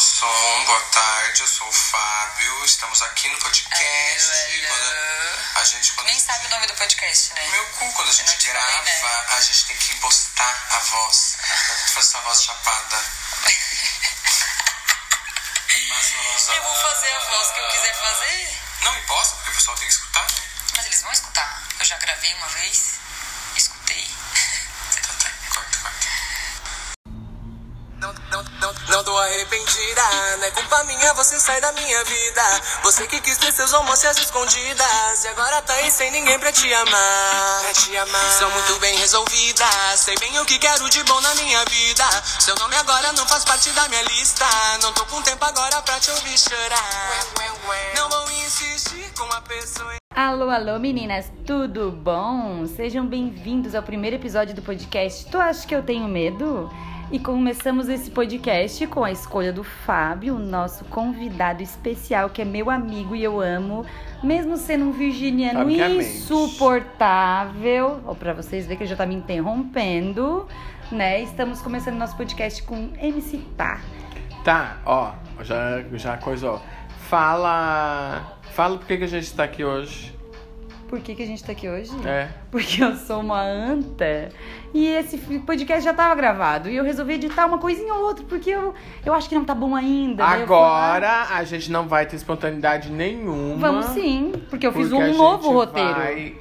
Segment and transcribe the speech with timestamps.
[0.00, 4.32] som, boa tarde, eu sou o Fábio, estamos aqui no podcast.
[4.32, 4.68] Alô.
[4.68, 7.46] Quando a gente, quando Nem sabe o nome do podcast, né?
[7.50, 9.24] Meu cu, quando a gente grava, falei, né?
[9.28, 11.36] a gente tem que impostar a voz.
[11.42, 13.04] A gente faz essa voz chapada.
[16.48, 18.60] Eu vou fazer a voz que eu quiser fazer.
[18.80, 20.42] Não imposta, porque o pessoal tem que escutar, né?
[20.76, 21.62] Mas eles vão escutar.
[21.78, 22.94] Eu já gravei uma vez,
[23.54, 24.10] escutei.
[24.94, 26.08] Tá, tá, corta, corta.
[28.00, 28.42] Não, não,
[29.00, 30.02] não, tô arrependida,
[30.38, 32.42] não é culpa minha, você sai da minha vida.
[32.82, 36.72] Você que quis ter seus almoços escondidas, e agora tá aí sem ninguém pra te
[36.72, 37.60] amar.
[37.62, 38.38] Pra te amar.
[38.38, 39.64] Sou muito bem resolvida,
[39.96, 42.04] sei bem o que quero de bom na minha vida.
[42.40, 44.44] Seu nome agora não faz parte da minha lista,
[44.82, 47.26] não tô com tempo agora pra te ouvir chorar.
[47.96, 49.94] Não vou insistir com a pessoa.
[50.14, 52.66] Alô, alô, meninas, tudo bom?
[52.76, 56.70] Sejam bem-vindos ao primeiro episódio do podcast Tu Acha Que Eu Tenho Medo?
[57.12, 62.70] E começamos esse podcast com a escolha do Fábio, nosso convidado especial, que é meu
[62.70, 63.84] amigo e eu amo,
[64.22, 66.04] mesmo sendo um virginiano Obviamente.
[66.08, 68.00] insuportável.
[68.06, 70.46] Ó, pra vocês verem que ele já tá me interrompendo,
[70.92, 71.20] né?
[71.20, 73.80] Estamos começando nosso podcast com MC Tá.
[74.44, 75.12] Tá, ó,
[75.42, 76.62] já, já coisou.
[77.08, 78.38] Fala.
[78.52, 80.14] Fala por que a gente tá aqui hoje.
[80.90, 81.90] Por que, que a gente tá aqui hoje?
[82.04, 82.26] É.
[82.50, 84.28] Porque eu sou uma anta.
[84.74, 86.68] E esse podcast já tava gravado.
[86.68, 88.74] E eu resolvi editar uma coisinha ou outra, porque eu,
[89.06, 90.24] eu acho que não tá bom ainda.
[90.26, 93.56] Daí eu fui lá- Agora a gente não vai ter espontaneidade nenhuma.
[93.56, 95.94] Vamos sim, porque eu fiz porque um novo roteiro.
[95.94, 96.34] Vai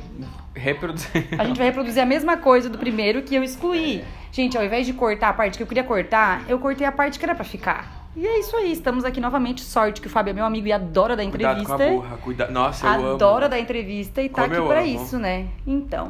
[0.55, 1.27] reproduzir.
[1.38, 4.03] A gente vai reproduzir a mesma coisa do primeiro que eu excluí.
[4.31, 7.17] Gente, ao invés de cortar a parte que eu queria cortar, eu cortei a parte
[7.20, 7.98] que era pra ficar.
[8.15, 9.61] E é isso aí, estamos aqui novamente.
[9.61, 11.77] Sorte que o Fábio é meu amigo e adora dar Cuidado entrevista.
[11.77, 12.17] com a burra.
[12.17, 12.47] Cuida...
[12.47, 13.13] Nossa, eu amo.
[13.13, 14.88] Adora dar entrevista e tá Como aqui pra amo.
[14.88, 15.47] isso, né?
[15.65, 16.09] Então.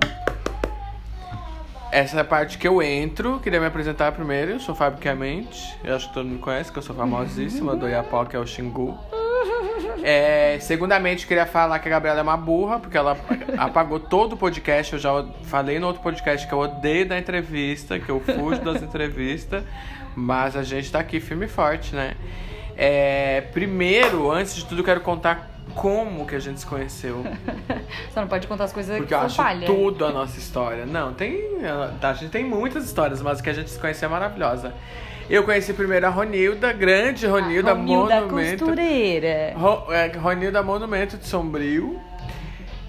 [1.92, 3.40] Essa é a parte que eu entro.
[3.40, 4.52] Queria me apresentar primeiro.
[4.52, 5.76] Eu sou Fábio Clemente.
[5.84, 8.40] Eu acho que todo mundo me conhece, que eu sou famosíssima do Iapó, que é
[8.40, 8.98] o Xingu.
[10.02, 13.18] É, segundamente, queria falar que a Gabriela é uma burra, porque ela
[13.58, 14.94] apagou todo o podcast.
[14.94, 18.82] Eu já falei no outro podcast que eu odeio da entrevista, que eu fujo das
[18.82, 19.64] entrevistas.
[20.20, 22.16] Mas a gente tá aqui firme e forte, né?
[22.76, 27.24] É, primeiro, antes de tudo, eu quero contar como que a gente se conheceu.
[28.14, 29.66] Só não pode contar as coisas Porque que eu acho falha.
[29.66, 30.86] tudo a nossa história.
[30.86, 31.42] Não, tem.
[32.02, 34.74] A gente tem muitas histórias, mas o que a gente se conheceu é maravilhosa.
[35.30, 38.66] Eu conheci primeiro a Ronilda, grande Ronilda, Ronilda Monumento.
[38.66, 39.54] Costureira.
[39.56, 42.00] Ro, é, Ronilda Monumento de Sombrio.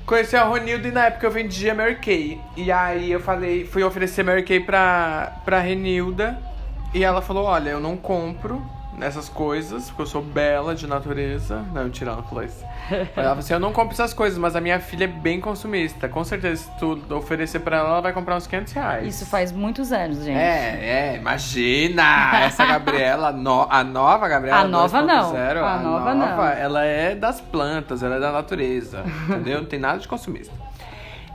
[0.06, 2.41] Conheci a Ronilda e na época eu vendia Mary Kay.
[2.56, 6.50] E aí eu falei, fui oferecer Mary Kay pra, pra Renilda.
[6.93, 8.61] E ela falou, olha, eu não compro
[9.01, 11.65] essas coisas, porque eu sou bela de natureza.
[11.73, 12.62] Não, mentira, ela falou isso.
[12.91, 16.09] Ela falou assim, eu não compro essas coisas, mas a minha filha é bem consumista.
[16.09, 19.06] Com certeza, se tu oferecer pra ela, ela vai comprar uns 500 reais.
[19.15, 20.37] Isso faz muitos anos, gente.
[20.37, 22.41] É, é, imagina!
[22.43, 25.33] Essa Gabriela, a no- a nova Gabriela A nova não.
[25.33, 26.45] 2.0, A nova não.
[26.49, 29.59] ela é das plantas, ela é da natureza, entendeu?
[29.61, 30.53] Não tem nada de consumista.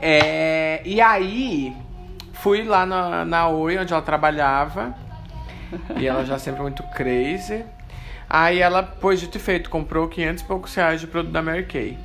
[0.02, 1.74] É, e aí,
[2.34, 4.94] fui lá na, na Oi, onde ela trabalhava,
[6.00, 7.66] e ela já sempre muito crazy.
[8.30, 11.66] Aí ela, pois dito e feito, comprou 500 e poucos reais de produto da Mary
[11.66, 11.98] Kay.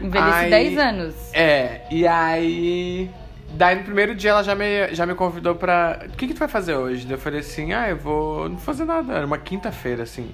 [0.00, 1.14] Envelheci Aí- 10 anos.
[1.32, 3.10] É, e aí.
[3.50, 6.00] Daí no primeiro dia ela já me, já me convidou pra.
[6.06, 7.10] O que, que tu vai fazer hoje?
[7.10, 9.14] Eu falei assim, ah, eu vou não fazer nada.
[9.14, 10.30] Era uma quinta-feira, assim.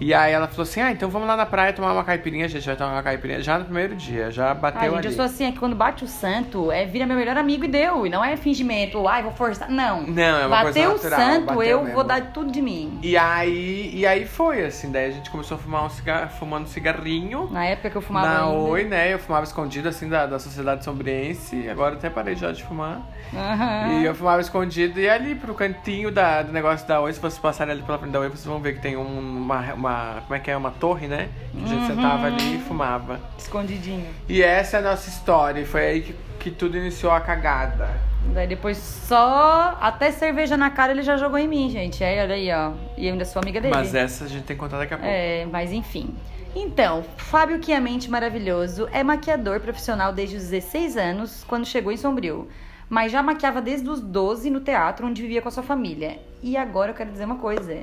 [0.00, 2.48] E aí ela falou assim, ah, então vamos lá na praia tomar uma caipirinha, a
[2.48, 5.06] gente vai tomar uma caipirinha já no primeiro dia, já Ai, bateu gente, ali.
[5.06, 7.68] eu sou assim, é que quando bate o santo, é vira meu melhor amigo e
[7.68, 8.04] deu.
[8.04, 9.70] E não é fingimento, ai, vou forçar.
[9.70, 10.02] Não.
[10.02, 11.94] Não, é uma coisa Bateu o natural, santo, bateu eu mesmo.
[11.94, 12.98] vou dar tudo de mim.
[13.02, 16.64] E aí, e aí foi, assim, daí a gente começou a fumar um cigarro, fumando
[16.64, 17.48] um cigarrinho.
[17.52, 18.58] Na época que eu fumava na ainda.
[18.58, 19.12] Oi, né?
[19.14, 21.68] Eu fumava escondido, assim, da, da sociedade sombriense.
[21.68, 23.00] Agora até parei já de fumar.
[23.34, 24.00] Aham.
[24.00, 27.38] E eu fumava escondido e ali pro cantinho da, do negócio da Oi, se vocês
[27.38, 30.22] passarem ali pela frente da Oi, vocês vão ver que tem um- uma, uma.
[30.22, 30.56] Como é que é?
[30.56, 31.28] Uma torre, né?
[31.52, 33.20] Que a gente sentava ali e fumava.
[33.38, 34.06] Escondidinho.
[34.28, 35.60] E essa é a nossa história.
[35.60, 37.88] E foi aí que, que tudo iniciou a cagada.
[38.32, 39.76] Daí depois só.
[39.80, 42.02] Até cerveja na cara ele já jogou em mim, gente.
[42.02, 42.72] Aí, olha aí, ó.
[42.96, 43.74] E eu ainda sou amiga dele.
[43.74, 45.12] Mas essa a gente tem que contar daqui a pouco.
[45.12, 46.14] É, mas enfim.
[46.54, 52.48] Então, Fábio Chiamente maravilhoso é maquiador profissional desde os 16 anos, quando chegou em Sombrio.
[52.88, 56.18] Mas já maquiava desde os 12 no teatro, onde vivia com a sua família.
[56.42, 57.82] E agora eu quero dizer uma coisa: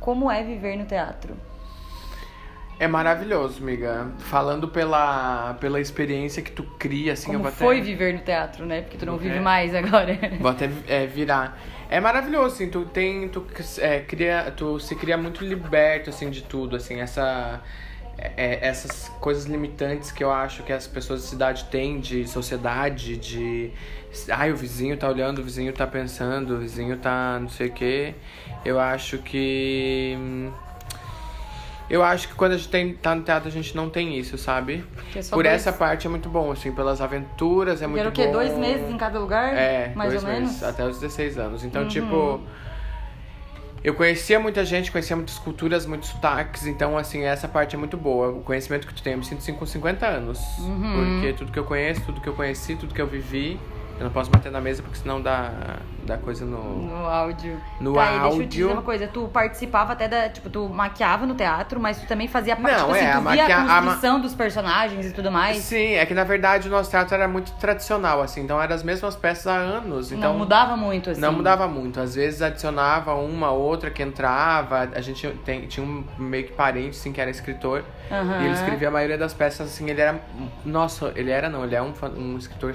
[0.00, 1.36] como é viver no teatro?
[2.78, 4.10] É maravilhoso, amiga.
[4.18, 7.64] Falando pela, pela experiência que tu cria, assim, eu Como vou até.
[7.64, 8.80] foi viver no teatro, né?
[8.80, 9.40] Porque tu não Como vive é?
[9.40, 10.18] mais agora.
[10.40, 11.56] Vou até é, virar.
[11.88, 13.28] É maravilhoso, assim, tu tem.
[13.28, 13.46] Tu,
[13.78, 17.60] é, cria, tu se cria muito liberto, assim, de tudo, assim, essa.
[18.18, 23.16] É, essas coisas limitantes que eu acho que as pessoas da cidade têm de sociedade,
[23.16, 23.70] de.
[24.30, 27.72] Ai, o vizinho tá olhando, o vizinho tá pensando, o vizinho tá não sei o
[27.72, 28.14] quê.
[28.64, 30.16] Eu acho que.
[31.90, 34.38] Eu acho que quando a gente tem, tá no teatro, a gente não tem isso,
[34.38, 34.82] sabe?
[35.14, 38.12] É Por dois- essa parte é muito bom, assim, pelas aventuras, é muito Era o
[38.12, 38.16] bom.
[38.16, 38.28] quê?
[38.28, 39.52] Dois meses em cada lugar?
[39.54, 40.62] É, Mais dois ou meses, menos?
[40.62, 40.68] Uhum.
[40.68, 41.64] até os 16 anos.
[41.64, 42.40] Então, tipo,
[43.84, 47.96] eu conhecia muita gente, conhecia muitas culturas, muitos sotaques, então, assim, essa parte é muito
[47.96, 48.28] boa.
[48.28, 50.38] O conhecimento que tu tem, eu me sinto assim com 50 anos.
[50.58, 51.20] Uhum.
[51.20, 53.58] Porque tudo que eu conheço, tudo que eu conheci, tudo que eu vivi,
[53.98, 56.86] eu não posso bater na mesa porque senão dá, dá coisa no.
[56.86, 57.60] No áudio.
[57.80, 58.76] No tá, e deixa eu te dizer áudio.
[58.76, 59.06] uma coisa.
[59.08, 60.28] Tu participava até da...
[60.28, 62.72] Tipo, tu maquiava no teatro, mas tu também fazia parte...
[62.76, 65.12] Não, tipo assim, é, tu a via maquia- a a ma- construção dos personagens e
[65.12, 65.58] tudo mais.
[65.58, 68.82] Sim, é que na verdade o nosso teatro era muito tradicional, assim, então eram as
[68.82, 70.12] mesmas peças há anos.
[70.12, 71.20] Então não mudava muito, assim.
[71.20, 72.00] Não mudava muito.
[72.00, 74.88] Às vezes adicionava uma outra que entrava.
[74.94, 77.84] A gente tem- tinha um meio que parente, assim, que era escritor.
[78.10, 78.40] Aham.
[78.42, 80.20] E ele escrevia a maioria das peças, assim, ele era.
[80.64, 82.74] Nossa, ele era não, ele é um, um escritor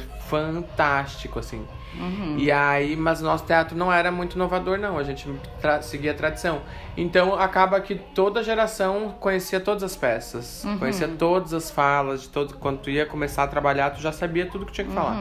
[0.61, 1.65] fantástico, assim.
[1.95, 2.35] Uhum.
[2.37, 4.97] E aí, mas o nosso teatro não era muito inovador, não.
[4.97, 5.27] A gente
[5.61, 6.61] tra- seguia a tradição.
[6.95, 10.77] Então acaba que toda geração conhecia todas as peças, Uhum.
[10.79, 14.45] conhecia todas as falas, de todo, quando tu ia começar a trabalhar, tu já sabia
[14.45, 15.15] tudo que tinha que falar.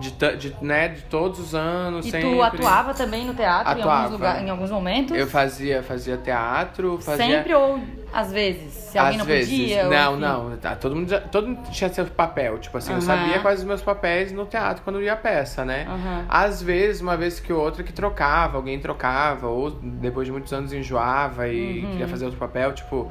[0.00, 2.08] De, ta- de, né, de todos os anos, Uhum.
[2.08, 2.30] E sempre.
[2.34, 5.16] tu atuava também no teatro em alguns, lugar, em alguns momentos?
[5.16, 7.26] Eu fazia, fazia teatro, fazia.
[7.26, 7.78] Sempre ou
[8.12, 8.72] às vezes?
[8.72, 9.50] Se alguém Às não vezes.
[9.50, 9.84] podia?
[9.88, 10.56] Não, não.
[10.58, 12.58] Tá, todo, mundo já- todo mundo tinha seu papel.
[12.58, 13.06] Tipo assim, eu Aham.
[13.06, 15.86] sabia quais os meus papéis no teatro quando ia a peça, né?
[15.88, 16.26] Aham.
[16.28, 20.72] Às vezes, uma vez que outra que trocava, alguém trocava, ou depois de muitos anos
[20.72, 21.90] enjoava e Uhum.
[21.92, 22.72] queria fazer outro papel.
[22.72, 23.10] Tipo,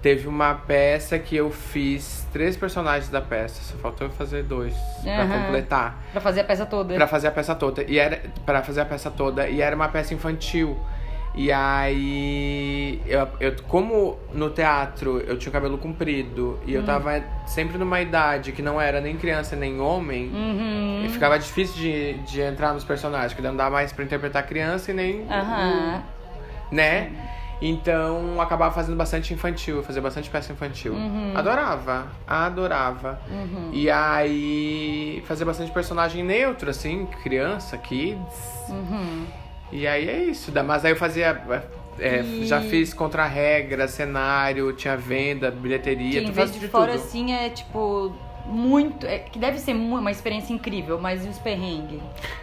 [0.00, 4.74] teve uma peça que eu fiz três personagens da peça, só faltou eu fazer dois
[5.04, 5.42] pra Aham.
[5.44, 6.02] completar.
[6.10, 6.94] Pra fazer a peça toda.
[6.94, 7.84] Pra fazer a peça toda.
[7.84, 10.76] E era para fazer a peça toda e era uma peça infantil.
[11.34, 16.80] E aí, eu, eu- como no teatro eu tinha o cabelo comprido e Hum.
[16.80, 21.02] eu tava sempre numa idade que não era nem criança nem homem, Uhum.
[21.04, 24.90] e ficava difícil de, de entrar nos personagens, que não dá mais pra interpretar criança
[24.90, 25.26] e nem.
[25.30, 26.02] Aham.
[26.70, 27.10] né?
[27.64, 30.94] Então acabava fazendo bastante infantil, eu fazia bastante peça infantil.
[30.94, 31.32] Uhum.
[31.36, 33.20] Adorava, adorava.
[33.72, 38.66] E aí fazia bastante personagem neutro, assim, criança, kids.
[38.68, 39.26] Uhum.
[39.72, 40.52] E aí é isso.
[40.64, 41.42] Mas aí eu fazia.
[41.98, 46.68] é, E- Já fiz contra-regra, cenário, tinha venda, bilheteria, Que tu vez faz de de
[46.68, 47.00] fora, tudo.
[47.02, 48.14] assim, é tipo.
[48.46, 49.06] Muito.
[49.06, 52.00] É, que deve ser uma experiência incrível, mas e os perrengues?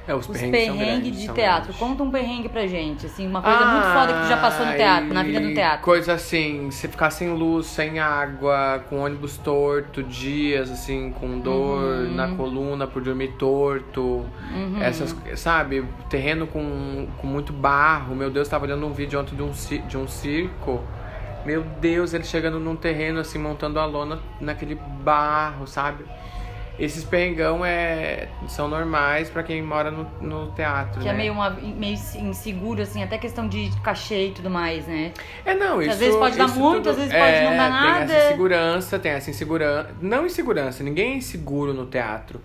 [0.08, 1.64] É, os Os perrengues, perrengues grandes, de teatro.
[1.64, 1.78] grandes.
[1.78, 4.74] Conta um perrengue pra gente, assim, uma coisa muito foda que tu já passou no
[4.74, 5.82] teatro, na vida do teatro.
[5.84, 11.80] Coisa assim, você ficar sem luz, sem água, com ônibus torto, dias assim, com dor
[11.80, 12.16] Uhum.
[12.16, 14.26] na coluna por dormir torto.
[14.82, 18.16] Essas, sabe, terreno com, com muito barro.
[18.16, 19.52] Meu Deus, tava olhando um vídeo ontem de um,
[19.88, 20.82] de um circo.
[21.50, 26.06] Meu Deus, ele chegando num terreno assim, montando a lona naquele barro, sabe?
[26.78, 31.12] Esses perrengão é, são normais pra quem mora no, no teatro, Que né?
[31.14, 35.12] é meio, uma, meio inseguro, assim, até questão de cachê e tudo mais, né?
[35.44, 35.92] É, não, isso...
[35.92, 38.14] às vezes pode dar muito, tudo- às vezes pode não dar Tem nada.
[38.14, 39.90] essa insegurança, tem essa insegurança...
[40.00, 42.40] Não insegurança, ninguém é inseguro no teatro.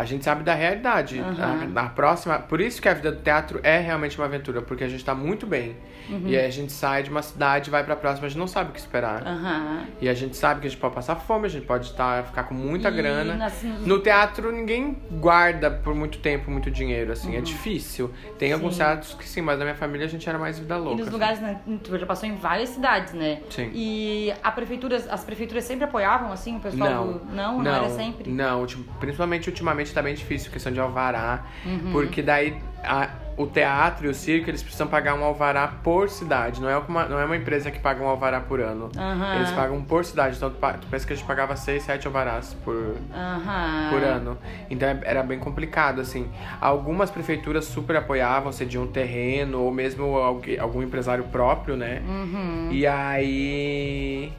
[0.00, 1.18] A gente sabe da realidade.
[1.18, 1.34] Aham.
[1.34, 2.38] Na, na próxima...
[2.38, 5.12] Por isso que a vida do teatro é realmente uma aventura, porque a gente tá
[5.12, 5.76] muito bem.
[6.08, 6.22] Uhum.
[6.24, 8.70] E aí a gente sai de uma cidade, vai pra próxima, a gente não sabe
[8.70, 9.26] o que esperar.
[9.26, 9.82] Aham.
[10.00, 12.44] E a gente sabe que a gente pode passar fome, a gente pode tá, ficar
[12.44, 13.34] com muita E grana.
[13.34, 17.32] nas- No teatro, ninguém guarda por muito tempo muito dinheiro, assim.
[17.32, 17.38] Uhum.
[17.38, 18.10] É difícil.
[18.38, 20.78] Tem alguns teatros que sim, mas na minha família a gente era mais vida E
[20.78, 20.92] louca.
[20.96, 21.10] nos assim.
[21.12, 23.40] lugares, né, tu já passou em várias cidades, né?
[23.50, 23.68] Sim.
[23.74, 27.24] E a prefeitura, as prefeituras sempre apoiavam, assim, o pessoal Não, do...
[27.34, 28.30] Não, não, era sempre?
[28.30, 28.64] Não,
[29.00, 31.44] principalmente ultimamente tá bem difícil questão de alvará.
[31.64, 31.92] Uhum.
[31.92, 36.60] Porque daí a- o teatro e o circo, eles precisam pagar um alvará por cidade.
[36.60, 38.90] Não é uma, não é uma empresa que paga um alvará por ano.
[38.96, 39.36] Aham.
[39.36, 40.36] Eles pagam por cidade.
[40.36, 43.90] Então tu, tu pensa que a gente pagava 6, 7 alvarás por, Aham.
[43.90, 44.38] por ano.
[44.68, 46.28] Então é- era bem complicado, assim.
[46.60, 52.02] Algumas prefeituras super apoiavam, cediam um terreno, ou mesmo alguém- algum empresário próprio, né?
[52.08, 52.70] Uhum.
[52.72, 54.32] E aí.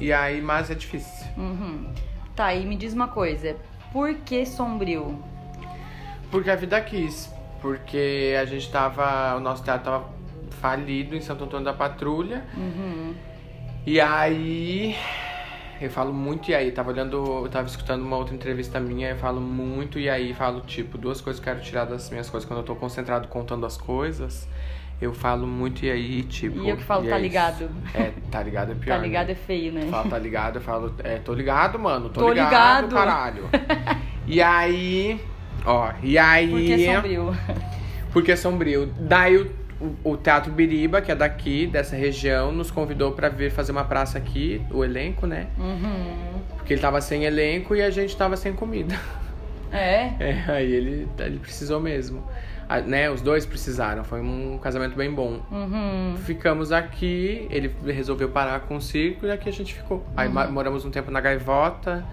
[0.00, 1.26] E aí, mas é difícil.
[1.36, 1.86] Uhum.
[2.34, 3.56] Tá, e me diz uma coisa.
[3.92, 5.18] Por que Sombrio?
[6.30, 7.32] Porque a vida quis.
[7.60, 9.36] Porque a gente tava.
[9.36, 10.08] O nosso teatro tava
[10.60, 12.44] falido em Santo Antônio da Patrulha.
[12.56, 13.14] Uhum.
[13.86, 14.94] E aí.
[15.80, 16.70] Eu falo muito e aí.
[16.70, 17.16] Tava olhando.
[17.44, 19.10] Eu tava escutando uma outra entrevista minha.
[19.10, 20.34] Eu falo muito e aí.
[20.34, 22.46] Falo, tipo, duas coisas que eu quero tirar das minhas coisas.
[22.46, 24.48] Quando eu tô concentrado contando as coisas.
[25.00, 26.60] Eu falo muito e aí, tipo.
[26.60, 27.70] E eu que falo, tá é ligado?
[27.94, 28.96] É, tá ligado é pior.
[28.96, 29.32] Tá ligado né?
[29.32, 29.82] é feio, né?
[29.84, 32.94] Eu falo, tá ligado, eu falo, é, tô ligado, mano, tô, Tô ligado, ligado.
[32.94, 33.44] caralho.
[34.26, 35.20] e aí,
[35.64, 36.50] ó, e aí...
[36.50, 37.36] Por que Sombrio?
[38.12, 38.92] Porque é sombrio.
[38.98, 39.50] Daí o,
[39.80, 43.84] o, o Teatro Biriba, que é daqui, dessa região, nos convidou pra vir fazer uma
[43.84, 45.46] praça aqui, o elenco, né?
[45.58, 46.40] Uhum.
[46.56, 48.98] Porque ele tava sem elenco e a gente tava sem comida.
[49.70, 50.12] É?
[50.18, 52.24] É, aí ele, ele precisou mesmo.
[52.68, 54.04] A- né, os dois precisaram.
[54.04, 55.40] Foi um casamento bem bom.
[55.50, 56.16] Uhum.
[56.18, 60.06] Ficamos aqui, ele resolveu parar com o circo e aqui a gente ficou.
[60.16, 60.52] Aí Uhum.
[60.52, 62.04] moramos um tempo na Gaivota.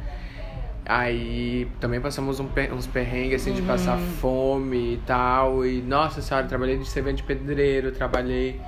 [0.88, 3.67] Aí também passamos um uns perrengues assim de Uhum.
[3.67, 5.65] passar fome e tal.
[5.65, 8.62] E nossa senhora, trabalhei de servente de pedreiro, trabalhei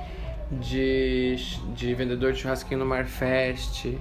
[0.52, 1.36] de,
[1.76, 3.98] de vendedor de churrasquinho no Marfest.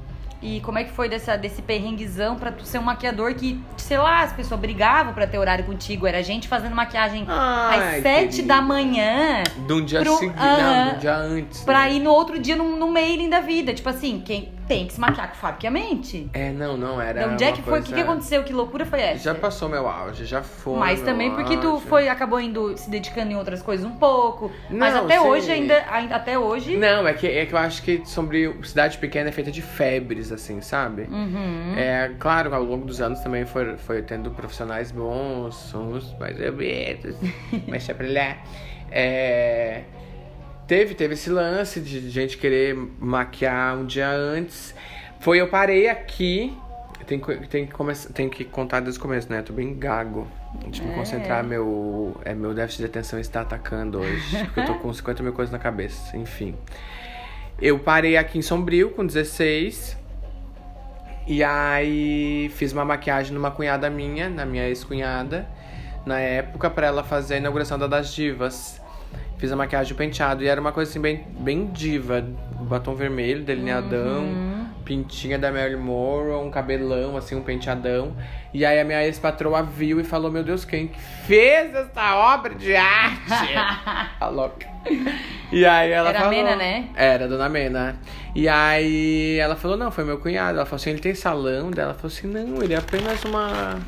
[0.46, 3.98] E como é que foi dessa, desse perrenguezão pra tu ser um maquiador que, sei
[3.98, 6.06] lá, as pessoas brigavam pra ter horário contigo?
[6.06, 10.84] Era gente fazendo maquiagem Ai, às sete da manhã De um dia Pro- seguinte, Aham.
[10.84, 11.60] não, de um dia antes.
[11.64, 11.94] pra né?
[11.94, 13.74] ir no outro dia no, no mailing da vida.
[13.74, 15.70] Tipo assim, quem tem que se maquiar com que é.
[16.32, 17.20] É, não, não, era.
[17.20, 17.80] Então, onde é que foi?
[17.80, 18.42] O que, que aconteceu?
[18.42, 19.24] Que loucura foi essa?
[19.24, 20.78] Já passou meu auge, já foi.
[20.78, 21.86] Mas também porque tu auge.
[21.86, 24.50] foi, acabou indo se dedicando em outras coisas um pouco.
[24.70, 25.26] mas Não, até sim.
[25.26, 26.16] hoje ainda, ainda.
[26.16, 26.76] Até hoje.
[26.76, 30.32] Não, é que, é que eu acho que Sombrio, cidade pequena é feita de febres,
[30.32, 31.02] assim, sabe?
[31.02, 31.74] Uhum.
[31.76, 36.52] É, claro, ao longo dos anos também foi, foi tendo profissionais bons, uns mais ou
[36.52, 37.16] menos,
[37.68, 38.36] mas deixa pra lá.
[38.90, 39.82] É,
[40.66, 44.74] teve, teve esse lance de gente querer maquiar um dia antes.
[45.20, 46.56] Foi, eu parei aqui.
[47.06, 49.40] Tem, que- tem, que começar, tem que contar desde o começo, né?
[49.42, 50.26] Tô bem gago.
[50.64, 50.96] Deixa eu me É.
[50.96, 54.38] concentrar, meu, é, meu déficit de atenção está atacando hoje.
[54.46, 56.56] Porque eu tô com 50 mil coisas na cabeça, enfim.
[57.62, 59.96] Eu parei aqui em Sombrio com 16.
[61.28, 65.48] E aí fiz uma maquiagem numa cunhada minha, na minha ex-cunhada,
[66.04, 68.80] na época, pra ela fazer a inauguração da Das Divas.
[69.38, 70.42] Fiz a maquiagem o penteado.
[70.42, 72.24] E era uma coisa assim, bem, bem diva.
[72.60, 74.24] Batom vermelho, delineadão,
[74.84, 78.16] pintinha da Marilyn Monroe, um cabelão, assim, um penteadão.
[78.52, 82.54] E aí a minha ex-patroa viu e falou: Meu Deus, quem que fez essa obra
[82.54, 83.54] de arte?
[84.18, 84.66] a louca.
[85.52, 86.36] E aí ela Era a falou...
[86.36, 86.88] Mena, né?
[86.96, 87.96] Era, a dona Mena.
[88.34, 90.58] E aí ela falou, não, foi meu cunhado.
[90.58, 91.90] Ela falou assim, ele tem salão dela.
[91.90, 93.78] Ela falou assim, não, ele é apenas uma,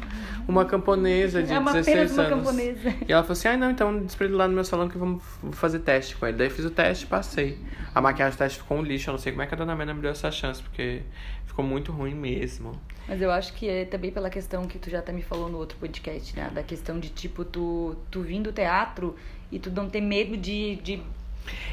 [0.48, 2.38] uma camponesa de É uma- 16 apenas uma anos.
[2.46, 2.94] camponesa.
[3.06, 4.96] E ela falou assim, ah, não, então diz pra ele lá no meu salão que
[4.98, 6.36] vamos fazer teste com ele.
[6.38, 7.58] Daí fiz o teste e passei.
[7.94, 9.10] A maquiagem do teste ficou um lixo.
[9.10, 11.02] Eu não sei como é que a dona Mena me deu essa chance, porque
[11.46, 12.72] ficou muito ruim mesmo.
[13.06, 15.58] Mas eu acho que é também pela questão que tu já até me falou no
[15.58, 16.50] outro podcast, né?
[16.54, 19.14] Da questão de, tipo, tu, tu vir do teatro
[19.52, 21.02] e tu não ter medo de, de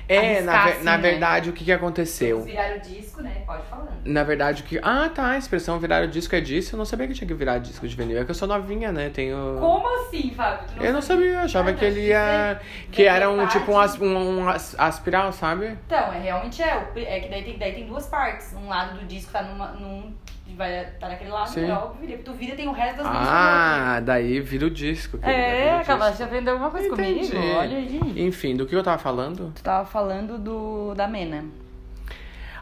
[0.07, 0.97] É, na, ver- assim, na né?
[1.09, 2.41] verdade, o que, que aconteceu?
[2.43, 3.41] virar o disco, né?
[3.45, 3.89] Pode falando.
[4.05, 4.79] Na verdade, o que.
[4.83, 6.75] Ah, tá, a expressão virar o disco é disso.
[6.75, 8.19] Eu não sabia que tinha que virar disco de vinil.
[8.21, 9.09] É que eu sou novinha, né?
[9.09, 9.57] Tenho.
[9.59, 10.67] Como assim, Fábio?
[10.77, 12.61] Tu Eu não sabia, eu achava Ah, que ele não, ia.
[12.91, 15.77] Que era um tipo um, parte- as- um, um as- aspiral, sabe?
[15.87, 16.77] Então, é, realmente é.
[16.77, 18.53] O- É que daí tem, daí tem duas partes.
[18.53, 20.13] Um lado do disco tá numa, num.
[20.55, 21.69] Vai tá naquele lado, Sim.
[21.71, 22.07] óbvio.
[22.07, 22.21] vira.
[22.23, 23.07] Tu vira tem o resto das.
[23.07, 25.17] Ah, daí vira o disco.
[25.17, 27.29] querida, É, acabaste de aprender alguma coisa Entendi.
[27.31, 27.55] comigo.
[27.57, 28.13] Olha aí.
[28.25, 29.51] Enfim, do que eu tava falando?
[29.55, 31.43] Tu tava falando do da Mena.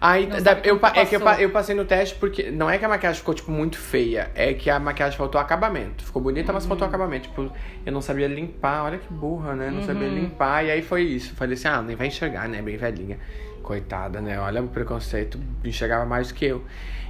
[0.01, 2.89] Aí, da- eu, é que eu, eu passei no teste porque não é que a
[2.89, 4.29] maquiagem ficou, tipo, muito feia.
[4.35, 6.03] É que a maquiagem faltou acabamento.
[6.03, 6.69] Ficou bonita, mas Uhum.
[6.69, 7.29] faltou acabamento.
[7.29, 7.49] Tipo,
[7.85, 8.83] eu não sabia limpar.
[8.83, 9.69] Olha que burra, né?
[9.71, 10.15] Não sabia Uhum.
[10.15, 10.65] limpar.
[10.65, 11.33] E aí foi isso.
[11.35, 12.61] Falei assim, ah, nem vai enxergar, né?
[12.61, 13.17] Bem velhinha.
[13.63, 14.39] Coitada, né?
[14.39, 15.39] Olha o preconceito.
[15.63, 16.63] Enxergava mais do que eu.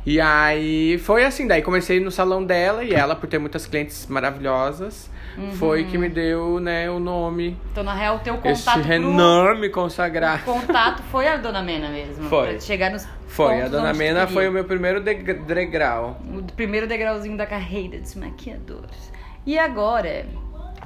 [0.06, 1.48] E aí foi assim.
[1.48, 2.84] Daí comecei no salão dela.
[2.84, 5.10] E ela, por ter muitas clientes maravilhosas,
[5.58, 7.58] foi que me deu, né, o nome.
[7.72, 8.84] Então, na real, o teu contato pro...
[8.84, 10.44] renome consagrado.
[10.44, 12.30] contato foi a Dona Mena mesmo.
[12.30, 12.60] Foi.
[12.60, 16.22] Chegar nos Foi, a dona Mena foi o meu primeiro deg- degrau.
[16.32, 19.12] O primeiro degrauzinho da carreira dos maquiadores.
[19.46, 20.26] E agora,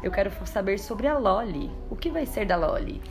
[0.04, 1.72] eu quero saber sobre a Loli.
[1.90, 3.02] O que vai ser da Loli?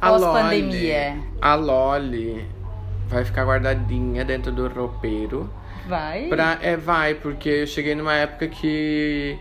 [0.00, 1.18] A Pós-pandemia.
[1.40, 2.46] A Loli
[3.08, 5.50] vai ficar guardadinha dentro do roupeiro.
[5.86, 6.28] Vai?
[6.28, 9.38] Pra, é, vai, porque eu cheguei numa época que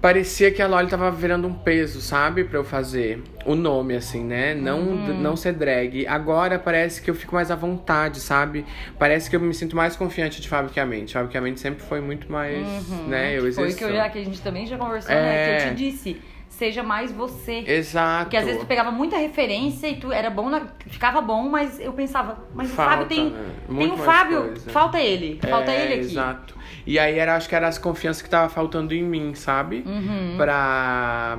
[0.00, 2.44] parecia que a Loli tava virando um peso, sabe?
[2.44, 4.54] Pra eu fazer o nome, assim, né?
[4.54, 5.20] Não, Uhum.
[5.20, 6.06] não ser drag.
[6.06, 8.64] Agora parece que eu fico mais à vontade, sabe?
[8.98, 11.12] Parece que eu me sinto mais confiante de fabricamente.
[11.12, 13.36] Fabricamente sempre foi muito mais, né?
[13.38, 13.52] Eu Uhum.
[13.52, 15.22] Foi que, eu já, que a gente também já conversou, É.
[15.22, 15.58] né?
[15.58, 16.20] Que eu te disse.
[16.56, 17.64] Seja mais você.
[17.66, 18.24] Exato.
[18.24, 21.78] Porque às vezes tu pegava muita referência e tu era bom, na, ficava bom, mas
[21.78, 23.44] eu pensava, mas Falta, o Fábio tem, né?
[23.78, 24.70] tem o Fábio, coisa.
[24.70, 26.02] falta ele, falta É, ele aqui.
[26.04, 26.56] Exato.
[26.86, 29.84] E aí era, acho que era as confianças que tava faltando em mim, sabe?
[29.86, 30.34] Uhum.
[30.38, 31.38] Pra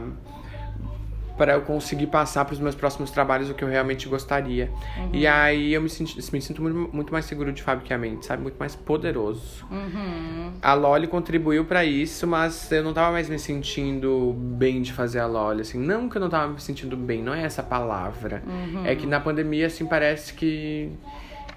[1.38, 4.72] para eu conseguir passar para os meus próximos trabalhos o que eu realmente gostaria.
[4.98, 5.10] Uhum.
[5.13, 8.41] E aí eu me, senti, me sinto muito, muito mais seguro de fabricamente, sabe?
[8.41, 9.65] Muito mais poderoso.
[9.70, 10.53] Uhum.
[10.62, 15.20] A Loli contribuiu para isso, mas eu não tava mais me sentindo bem de fazer
[15.20, 15.79] a Loli, assim.
[15.79, 18.41] Não que eu não tava me sentindo bem, não é essa palavra.
[18.46, 18.86] Uhum.
[18.86, 20.91] É que na pandemia, assim, parece que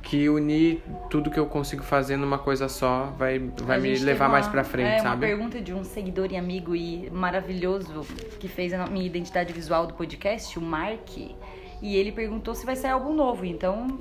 [0.02, 4.32] que unir tudo que eu consigo fazer numa coisa só vai, vai me levar teve
[4.32, 5.26] mais uma- pra frente, é, uma sabe?
[5.26, 8.00] pergunta de um seguidor e amigo e maravilhoso
[8.38, 11.16] que fez a minha identidade visual do podcast, o Mark.
[11.82, 13.44] E ele perguntou se vai sair álbum novo.
[13.44, 13.98] Então,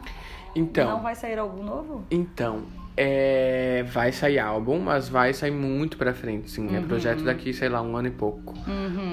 [0.55, 2.03] Então, não vai sair álbum novo?
[2.11, 2.63] Então,
[3.01, 6.67] É, vai sair álbum, mas vai sair muito pra frente, sim.
[6.75, 6.83] É Uhum.
[6.85, 8.53] projeto daqui, sei lá, um ano e pouco.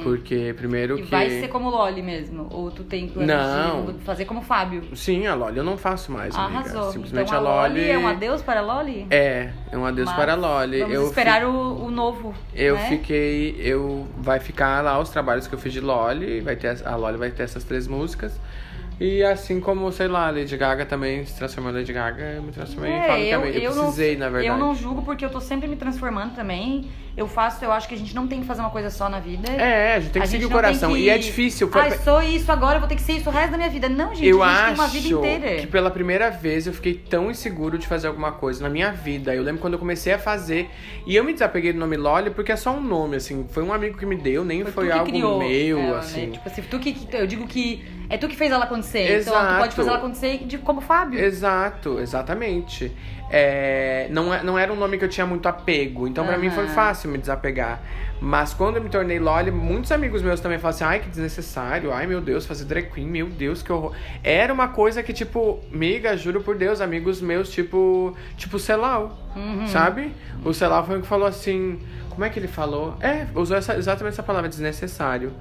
[0.02, 1.10] Porque primeiro E que.
[1.10, 2.48] vai ser como Loli mesmo?
[2.50, 3.92] Ou tu tem planos Não.
[3.92, 4.82] de fazer como Fábio?
[4.96, 6.58] Sim, a Loli eu não faço mais, amiga.
[6.58, 6.90] Arrasou.
[6.90, 7.88] Simplesmente então, a Loli.
[7.88, 9.06] é um adeus para a Loli?
[9.08, 10.80] É, é um adeus Mas para a Loli.
[10.80, 12.34] Vamos eu esperar fi- o, o novo.
[12.52, 12.88] Eu né?
[12.88, 13.54] fiquei.
[13.60, 16.40] Eu vai ficar lá os trabalhos que eu fiz de Loli.
[16.40, 18.36] Vai ter, a Loli vai ter essas três músicas.
[18.98, 22.50] E assim como, sei lá, Lady Gaga também se transformou em Lady Gaga, eu me
[22.50, 23.54] transformei em É, Fábio eu, também.
[23.56, 24.46] Eu, eu precisei, não, na verdade.
[24.48, 26.88] Eu não julgo porque eu tô sempre me transformando também.
[27.14, 29.20] Eu faço, eu acho que a gente não tem que fazer uma coisa só na
[29.20, 29.50] vida.
[29.50, 30.92] É, a gente tem que A seguir o coração.
[30.92, 31.68] que- E é difícil.
[31.68, 31.80] Foi...
[31.82, 33.86] Ai, sou isso agora, eu vou ter que ser isso o resto da minha vida.
[33.88, 35.60] Não, gente, eu a gente acho tem uma vida inteira.
[35.60, 39.34] que pela primeira vez eu fiquei tão inseguro de fazer alguma coisa na minha vida.
[39.34, 40.70] Eu lembro quando eu comecei a fazer.
[41.06, 43.46] E eu me desapeguei do nome Loli porque é só um nome, assim.
[43.50, 45.96] Foi um amigo que me deu, nem foi, que algo criou meu, né?
[45.98, 46.30] assim.
[46.30, 49.04] Tipo assim, tu que- eu digo que é tu que fez ela acontecer.
[49.20, 49.58] Então tu Exato.
[49.60, 51.18] pode fazer ela acontecer de, como Fábio.
[51.18, 52.92] Exato, exatamente.
[53.30, 56.48] É, não, é- não era um nome que eu tinha muito apego, então pra mim
[56.50, 57.80] foi fácil me desapegar.
[58.20, 61.92] Mas quando eu me tornei Loli, muitos amigos meus também falaram assim: ai, que desnecessário,
[61.92, 63.92] ai meu Deus, fazer drag queen, meu Deus, que horror.
[64.24, 69.66] Era uma coisa que, tipo, miga, juro por Deus, amigos meus, tipo, tipo Celal, Uhum.
[69.66, 70.14] sabe?
[70.44, 72.96] O Celal foi o que falou assim: como é que ele falou?
[73.00, 75.32] É, usou essa- exatamente essa palavra, desnecessário.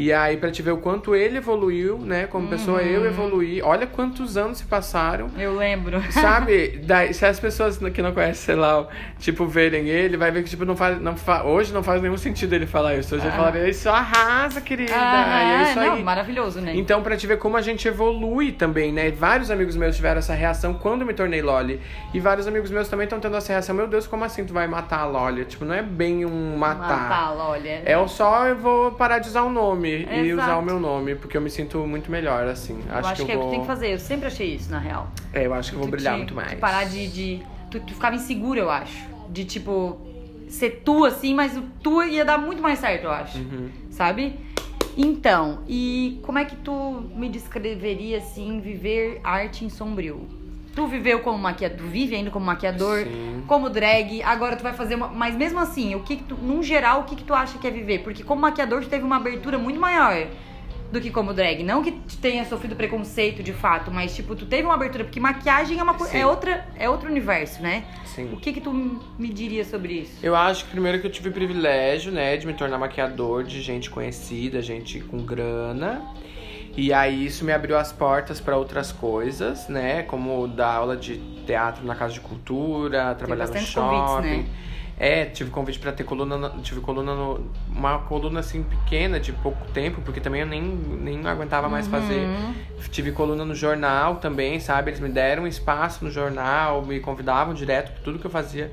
[0.00, 2.28] E aí, pra te ver o quanto ele evoluiu, né?
[2.28, 3.06] Como pessoa, eu Uhum.
[3.08, 3.60] evoluí.
[3.60, 5.28] Olha quantos anos se passaram.
[5.36, 6.00] Eu lembro.
[6.12, 6.78] Sabe?
[6.84, 8.86] Daí, se as pessoas que não conhecem, sei lá,
[9.18, 11.00] tipo, verem ele, vai ver que, tipo, não faz.
[11.00, 11.42] Não fa...
[11.42, 13.16] Hoje não faz nenhum sentido ele falar isso.
[13.16, 14.92] Hoje ele falaria, isso arrasa, querida.
[14.92, 16.02] e é Ah, isso não, aí.
[16.04, 16.74] maravilhoso, né?
[16.76, 19.10] Então, pra te ver como a gente evolui também, né?
[19.10, 21.80] Vários amigos meus tiveram essa reação quando me tornei Loli.
[22.14, 23.74] E vários amigos meus também estão tendo essa reação.
[23.74, 25.44] Meu Deus, como assim tu vai matar a Loli?
[25.44, 27.08] Tipo, não é bem um matar.
[27.08, 27.82] Matá-la, olha.
[27.84, 30.48] É o só eu vou parar de usar o nome e Exato.
[30.48, 32.78] usar o meu nome, porque eu me sinto muito melhor, assim.
[32.88, 33.46] eu acho que, é o vou.
[33.48, 33.92] que tem que fazer.
[33.94, 35.08] Eu sempre achei isso, na real.
[35.32, 36.54] É, eu acho que eu vou brilhar te- muito mais.
[36.58, 37.08] parar de.
[37.08, 39.06] de tu, tu ficava insegura, eu acho.
[39.30, 39.98] De tipo,
[40.48, 43.38] ser tu assim, mas o tu ia dar muito mais certo, eu acho.
[43.38, 43.68] Uhum.
[43.90, 44.36] Sabe?
[44.96, 50.26] Então, e como é que tu me descreveria assim, viver arte em sombrio?
[50.74, 53.42] Tu viveu como maquiador, tu vive ainda como maquiador, Sim.
[53.46, 55.08] como drag, agora tu vai fazer uma.
[55.08, 57.66] Mas mesmo assim, o que, que tu, num geral, o que, que tu acha que
[57.66, 58.00] é viver?
[58.00, 60.28] Porque como maquiador, tu teve uma abertura muito maior
[60.90, 61.62] do que como drag.
[61.62, 65.20] Não que tu tenha sofrido preconceito de fato, mas tipo, tu teve uma abertura, porque
[65.20, 65.98] maquiagem é uma.
[65.98, 66.18] Sim.
[66.18, 67.84] É, outra, é outro universo, né?
[68.04, 68.32] Sim.
[68.32, 70.18] O que, que tu me diria sobre isso?
[70.22, 73.60] Eu acho que primeiro que eu tive o privilégio, né, de me tornar maquiador de
[73.60, 76.02] gente conhecida, gente com grana.
[76.80, 81.16] E aí isso me abriu as portas para outras coisas, né, como dar aula de
[81.44, 83.98] teatro na casa de cultura, trabalhar no shopping.
[83.98, 84.46] convites, né?
[84.96, 89.32] É, tive convite para ter coluna, na- tive coluna no, uma coluna assim pequena de
[89.32, 92.28] pouco tempo, porque também eu nem, nem aguentava mais fazer.
[92.28, 92.54] Uhum.
[92.92, 94.90] Tive coluna no jornal também, sabe?
[94.90, 98.72] Eles me deram espaço no jornal, me convidavam direto pra tudo que eu fazia.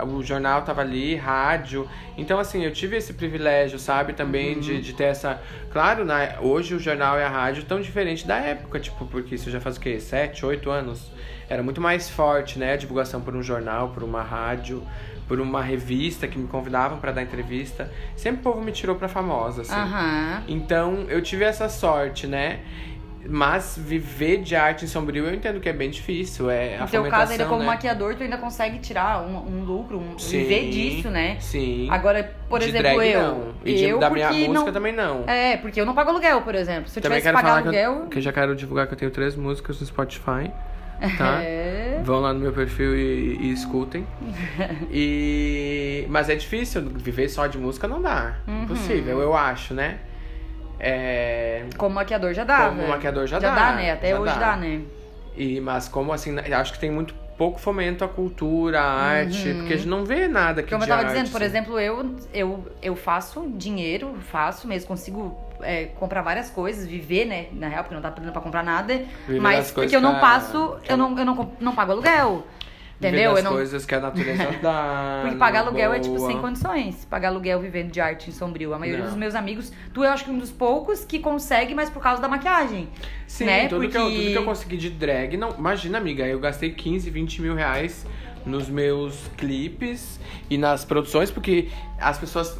[0.00, 1.88] O jornal tava ali, rádio.
[2.16, 4.12] Então, assim, eu tive esse privilégio, sabe?
[4.12, 5.40] Também de, de ter essa.
[5.70, 6.36] Claro, né?
[6.40, 9.76] hoje o jornal e a rádio tão diferente da época, tipo, porque isso já faz
[9.76, 10.00] o quê?
[10.00, 11.10] Sete, oito anos?
[11.48, 12.72] Era muito mais forte, né?
[12.72, 14.82] A divulgação por um jornal, por uma rádio,
[15.28, 17.90] por uma revista que me convidavam pra dar entrevista.
[18.16, 19.74] Sempre o povo me tirou pra famosa, assim.
[19.74, 20.42] Aham.
[20.48, 22.60] Então eu tive essa sorte, né?
[23.28, 26.50] Mas viver de arte em Sombrio eu entendo que é bem difícil.
[26.50, 27.66] É a No teu caso, ainda como né?
[27.66, 31.36] maquiador, tu ainda consegue tirar um, um lucro, um, Sim, viver disso, né?
[31.40, 31.88] Sim.
[31.90, 33.20] Agora, por de exemplo, drag, eu.
[33.22, 33.54] não.
[33.64, 34.72] E de- eu da minha porque música não...
[34.72, 35.24] também não.
[35.26, 36.88] É, porque eu não pago aluguel, por exemplo.
[36.88, 38.02] Se eu também tivesse que pagar falar que aluguel.
[38.04, 40.50] eu, que eu já quero divulgar que eu tenho três músicas no Spotify.
[41.18, 41.40] Tá?
[41.42, 42.00] É.
[42.04, 44.06] Vão lá no meu perfil e, e escutem.
[44.90, 48.36] e Mas é difícil, viver só de música não dá.
[48.46, 48.62] Uhum.
[48.64, 49.98] Impossível, eu acho, né?
[50.84, 51.64] É...
[51.78, 52.66] Como maquiador já dá.
[52.66, 52.88] Como velho.
[52.88, 53.92] maquiador já já dá, dá, né?
[53.92, 54.50] Até já hoje dá.
[54.50, 54.80] dá, né?
[55.36, 59.74] E, mas como assim, acho que tem muito pouco fomento à cultura, à arte, porque
[59.74, 61.50] a gente não vê nada aqui Como eu tava arte, dizendo, por assim.
[61.50, 67.46] exemplo, eu, eu, eu faço dinheiro, faço mesmo, consigo é, comprar várias coisas, viver, né?
[67.52, 69.02] Na real, porque não tá dando pra comprar nada.
[69.26, 72.44] Viver mas porque eu não que passo, que eu não, eu não, não pago aluguel.
[73.02, 73.30] Viver Entendeu?
[73.34, 75.20] das Eu não, coisas que a natureza dá.
[75.22, 76.28] Porque pagar aluguel é, tipo, boa.
[76.30, 77.04] sem condições.
[77.04, 78.72] Pagar aluguel vivendo de arte em Sombrio.
[78.72, 79.08] A maioria Não.
[79.10, 82.22] dos meus amigos, tu eu acho que um dos poucos que consegue, mas por causa
[82.22, 82.88] da maquiagem.
[83.26, 83.68] Sim, né?
[83.68, 85.36] tudo, que eu, Porque- tudo que eu consegui de drag.
[85.36, 88.06] Não, imagina, amiga, eu gastei 15, 20 mil reais
[88.46, 90.18] nos meus clipes
[90.50, 91.68] e nas produções, porque
[92.00, 92.58] as pessoas.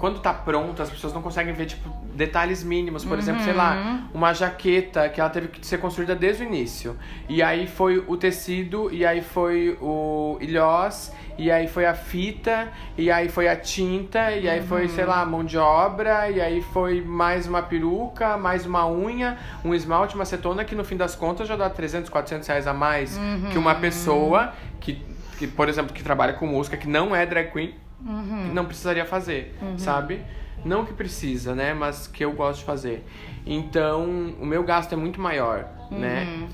[0.00, 3.04] Quando tá pronto, as pessoas não conseguem ver, tipo, detalhes mínimos.
[3.04, 3.58] Por exemplo, sei Uhum.
[3.58, 6.96] lá, uma jaqueta que ela teve que ser construída desde o início.
[7.28, 12.68] E aí foi o tecido, e aí foi o ilhós, e aí foi a fita,
[12.96, 16.62] e aí foi a tinta, e aí foi, sei lá, mão de obra, e aí
[16.72, 21.14] foi mais uma peruca, mais uma unha, um esmalte, uma acetona, que no fim das
[21.14, 23.18] contas já dá 300, 400 reais a mais
[23.52, 27.50] que uma pessoa que que, por exemplo, que trabalha com música, que não é drag
[27.50, 28.50] queen, Uhum.
[28.54, 30.22] não precisaria fazer, sabe?
[30.64, 31.72] Não que precisa, né?
[31.74, 33.04] Mas que eu gosto de fazer.
[33.46, 34.04] Então,
[34.40, 36.46] o meu gasto é muito maior, né?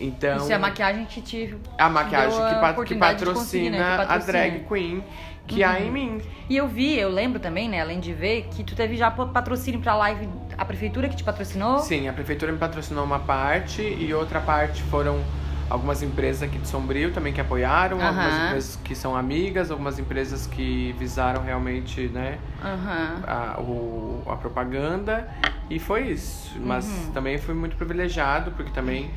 [0.00, 1.56] Então, Isso é a maquiagem que te.
[1.78, 3.84] a maquiagem a que, pa- que patrocina, né?
[3.96, 4.32] Que a patrocina.
[4.32, 5.04] drag queen,
[5.46, 6.20] que há em mim.
[6.50, 9.78] E eu vi, eu lembro também, né, além de ver, que tu teve já patrocínio
[9.80, 10.28] pra live,
[10.58, 11.78] a prefeitura que te patrocinou.
[11.78, 15.22] Sim, a prefeitura me patrocinou uma parte e outra parte foram
[15.74, 20.46] algumas empresas aqui de Sombrio também que apoiaram, algumas empresas que são amigas, algumas empresas
[20.46, 22.38] que visaram realmente, né,
[23.26, 25.28] a, o, a propaganda
[25.68, 26.52] e foi isso.
[26.60, 27.12] Mas Uhum.
[27.12, 29.10] também fui muito privilegiado porque também,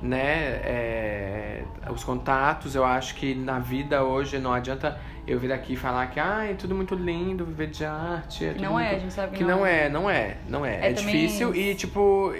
[0.00, 5.72] né, é, os contatos, eu acho que na vida hoje não adianta eu vir aqui
[5.72, 8.44] e falar que ah, é tudo muito lindo, viver de arte.
[8.44, 9.86] É Não é, muito- a gente sabe que que não não é.
[9.86, 10.74] é, não é, não é.
[10.74, 12.32] É É, também- difícil e tipo.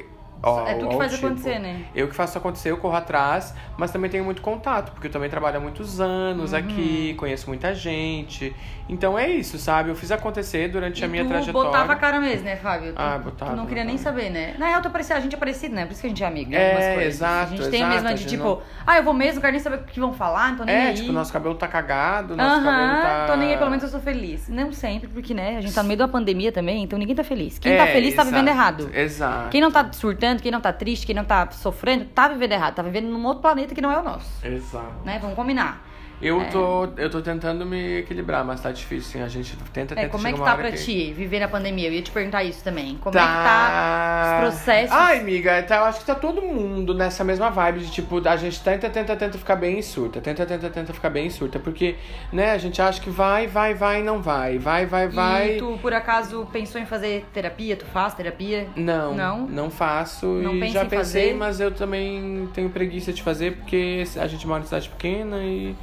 [0.45, 1.85] Ó, É tu que faz tipo, acontecer, né?
[1.95, 5.31] Eu que faço acontecer, eu corro atrás, mas também tenho muito contato, porque eu também
[5.31, 6.59] trabalho há muitos anos Uhum.
[6.59, 8.55] aqui, conheço muita gente.
[8.89, 9.89] Então é isso, sabe?
[9.89, 11.71] Eu fiz acontecer durante a E minha tu trajetória.
[11.71, 12.93] botava a cara mesmo, né, Fábio?
[12.93, 14.17] Tu, Ah, botava, Tu não queria nem botava.
[14.19, 14.55] saber, né?
[14.59, 15.87] Na real, tu parecia, a gente é parecido, né?
[15.87, 16.53] Por isso que a gente é amigo.
[16.53, 19.03] em É, exato, A gente tem a exato, mesma a de tipo, não- ah, eu
[19.03, 20.95] vou mesmo, quero nem saber o que vão falar, tô nem É, aí.
[20.95, 23.27] tipo, nosso cabelo tá cagado, nosso cabelo tá.
[23.27, 24.49] tô nem aí, pelo menos eu sou feliz.
[24.51, 27.25] Não sempre, porque, né, a gente tá no meio da pandemia também, então ninguém tá
[27.25, 27.59] feliz.
[27.59, 28.91] Quem tá É, feliz tá vivendo errado.
[28.95, 29.49] Exato.
[29.49, 32.75] Quem não tá surtando, quem não tá triste, quem não tá sofrendo, tá vivendo errado.
[32.75, 35.05] Tá vivendo num outro planeta que não é o nosso, Exato.
[35.05, 35.19] né?
[35.21, 35.94] Vamos combinar.
[36.21, 39.23] Eu, tô, eu tô tentando me equilibrar, mas tá difícil, sim.
[39.23, 41.89] A gente tenta, É, tenta como é que tá pra ti viver na pandemia?
[41.89, 42.97] Eu ia te perguntar isso também.
[42.97, 43.21] Como tá...
[43.21, 44.93] é que tá os processos?
[44.97, 48.37] Ai, amiga, tá, eu acho que tá todo mundo nessa mesma vibe de tipo, a
[48.37, 50.21] gente tenta, tenta, tenta ficar bem surta.
[50.21, 51.59] Tenta, tenta, tenta ficar bem surta.
[51.59, 51.97] Porque,
[52.33, 54.59] né, a gente acha que vai, vai, vai não vai.
[54.59, 55.57] Vai, vai, vai.
[55.57, 57.77] E tu, por acaso, pensou em fazer terapia?
[57.77, 58.67] Tu faz terapia?
[58.77, 59.47] Não, Não?
[59.47, 60.27] não faço.
[60.27, 61.35] Não e já pensei, fazer?
[61.35, 65.75] mas eu também tenho preguiça de fazer porque a gente mora em cidade pequena e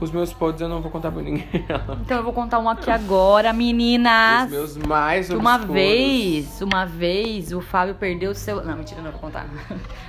[0.00, 1.46] os meus podres eu não vou contar pra ninguém.
[2.02, 4.44] Então eu vou contar um aqui agora, meninas.
[4.46, 5.74] os meus mais Uma obscuros.
[5.74, 8.64] vez, uma vez, o Fábio perdeu o seu.
[8.64, 9.46] Não, mentira, não vou contar.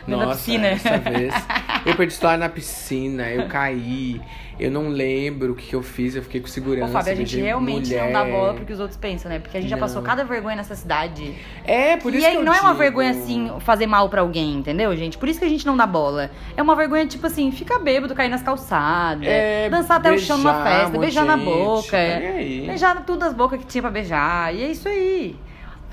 [0.08, 0.68] No Nossa, da piscina.
[0.68, 1.32] essa vez.
[1.86, 4.20] Eu perdi celular na piscina, eu caí.
[4.60, 6.92] Eu não lembro o que, que eu fiz, eu fiquei com Ô, segurança.
[6.94, 8.06] Fábio, a gente realmente mulher.
[8.06, 9.40] não dá bola pro que os outros pensam, né?
[9.40, 9.82] Porque a gente já Não.
[9.82, 11.34] passou cada vergonha nessa cidade.
[11.66, 12.80] É, por e isso aí que eu não é uma digo.
[12.80, 15.18] vergonha assim fazer mal pra alguém, entendeu, gente?
[15.18, 16.30] Por isso que a gente não dá bola.
[16.56, 20.38] É uma vergonha, tipo assim, ficar bêbado, cair nas calçadas, É, dançar até o chão
[20.38, 21.92] numa festa, um beijar de na gente, boca.
[21.92, 22.64] tá aí.
[22.68, 24.54] beijar tudo as bocas que tinha pra beijar.
[24.54, 25.36] E é isso aí.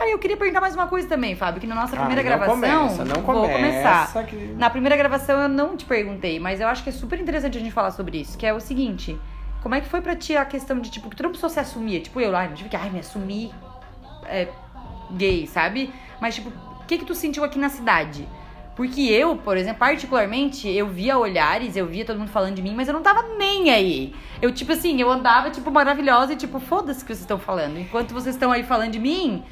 [0.00, 2.54] Aí eu queria perguntar mais uma coisa também, Fábio, que na nossa primeira não gravação.
[2.54, 4.26] começa, não vou começa, começar.
[4.26, 7.58] que- Na primeira gravação eu não te perguntei, mas eu acho que é super interessante
[7.58, 9.18] a gente falar sobre isso, que é o seguinte.
[9.62, 11.58] Como é que foi pra ti a questão de, tipo, que tu não precisou se
[11.58, 12.00] assumir?
[12.00, 13.50] Tipo, eu, ai, não tive que, ai, me assumir
[14.26, 14.46] é,
[15.10, 15.92] gay, sabe?
[16.20, 18.26] Mas, tipo, o que que tu sentiu aqui na cidade?
[18.76, 22.72] Porque eu, por exemplo, particularmente, eu via olhares, eu via todo mundo falando de mim,
[22.76, 24.14] mas eu não tava nem aí.
[24.40, 27.76] Eu, tipo assim, eu andava, tipo, maravilhosa e, tipo, foda-se o que vocês estão falando.
[27.80, 29.42] Enquanto vocês estão aí falando de mim...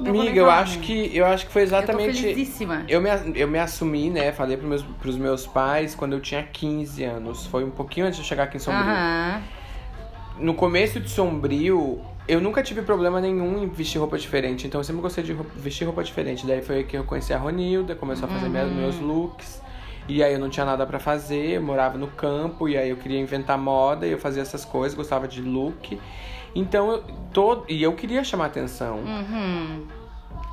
[0.00, 2.20] Amiga, eu acho que eu acho que foi Eu exatamente.
[2.20, 2.84] felicíssima.
[2.88, 4.32] Eu me, eu me assumi, né?
[4.32, 7.46] Falei pros meus, pros meus pais quando eu tinha 15 anos.
[7.46, 8.90] Foi um pouquinho antes de eu chegar aqui em Sombrio.
[8.90, 9.42] Aham.
[10.38, 14.66] No começo de Sombrio, eu nunca tive problema nenhum em vestir roupa diferente.
[14.66, 16.46] Então eu sempre gostei de roupa- vestir roupa diferente.
[16.46, 18.74] Daí foi que eu conheci a Ronilda, começou a fazer Uhum.
[18.74, 19.62] meus looks.
[20.08, 22.96] E aí eu não tinha nada pra fazer, eu morava no campo, e aí eu
[22.96, 25.96] queria inventar moda, e eu fazia essas coisas, gostava de look.
[26.54, 28.98] Então eu todo e eu queria chamar atenção.
[28.98, 29.86] Uhum.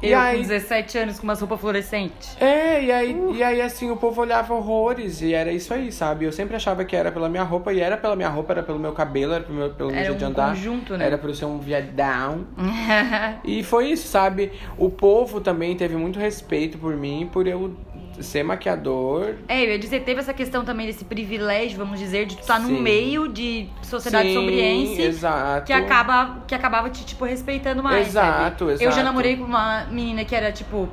[0.02, 2.38] E eu aí- com 17 anos com umas roupas fluorescentes.
[2.40, 6.24] É, e aí, e aí assim, o povo olhava horrores e era isso aí, sabe?
[6.24, 8.80] Eu sempre achava que era pela minha roupa, e era pela minha roupa, era pelo
[8.80, 10.50] meu cabelo, era pelo meu, pelo meu jeito de um andar.
[10.52, 11.06] conjunto, né?
[11.06, 12.46] Era por ser um viadão.
[13.44, 14.54] E foi isso, sabe?
[14.78, 17.76] O povo também teve muito respeito por mim, por eu
[18.22, 19.36] ser maquiador.
[19.48, 22.60] É, eu ia dizer, teve essa questão também desse privilégio, vamos dizer, de tu estar
[22.60, 22.82] num Sim.
[22.82, 25.66] meio de sociedade Sim, sombriense Exato.
[25.66, 28.08] que acaba que acabava te, tipo, respeitando mais.
[28.08, 28.74] Exato, sabe?
[28.74, 29.04] Eu já exato.
[29.04, 30.90] namorei com uma menina que era, tipo.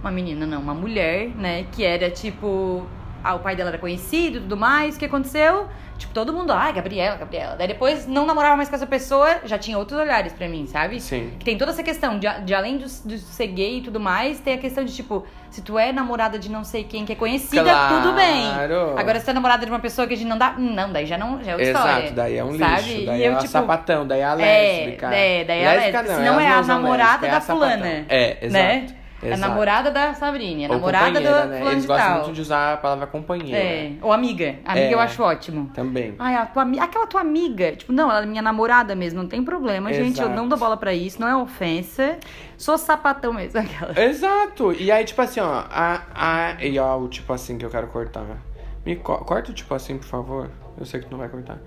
[0.00, 1.66] Uma menina, não, uma mulher, né?
[1.72, 2.86] Que era, tipo.
[3.24, 4.96] Ah, o pai dela era conhecido e tudo mais.
[4.96, 5.66] O que aconteceu?
[5.98, 7.56] Tipo, todo mundo, ai, Gabriela, Gabriela.
[7.56, 11.00] Daí depois não namorava mais com essa pessoa, já tinha outros olhares pra mim, sabe?
[11.00, 11.32] Sim.
[11.40, 14.38] Que tem toda essa questão de, de além de, de ser gay e tudo mais,
[14.38, 17.16] tem a questão de, tipo, se tu é namorada de não sei quem que é
[17.16, 17.96] conhecida, Claro.
[17.96, 18.46] tudo bem.
[18.96, 20.52] Agora, se tu é namorada de uma pessoa que a gente não dá.
[20.56, 21.98] Não, daí já não já é outra história.
[22.02, 22.82] Exato, daí é um sabe?
[22.82, 23.06] lixo.
[23.06, 25.06] Daí e é eu, a tipo, sapatão, daí é a é, lésbica.
[25.14, 26.02] é, daí é a lésbica.
[26.02, 27.70] não, Senão elas é a não são namorada lésbicas, da é a sapatão.
[27.78, 28.06] fulana.
[28.08, 28.52] É, exato.
[28.64, 28.86] Né?
[29.20, 29.48] É a exato.
[29.50, 31.72] namorada da Sabrina, a Ou namorada do né?
[31.72, 33.58] Eles gostam muito de usar a palavra companheira.
[33.58, 34.56] É, ou amiga.
[34.64, 34.94] Amiga É.
[34.94, 35.70] eu acho ótimo.
[35.74, 36.14] Também.
[36.18, 39.42] Ai, a tua, aquela tua amiga, tipo, não, ela é minha namorada mesmo, não tem
[39.42, 40.30] problema, gente, eu Exato.
[40.40, 42.16] não dou bola pra isso, não é ofensa,
[42.56, 44.00] sou sapatão mesmo, aquela.
[44.00, 44.72] Exato.
[44.72, 47.88] E aí, tipo assim, ó, a, a, e ó, o tipo assim que eu quero
[47.88, 48.24] cortar.
[48.86, 50.50] Me co- corta, tipo assim, por favor.
[50.78, 51.58] Eu sei que tu não vai cortar.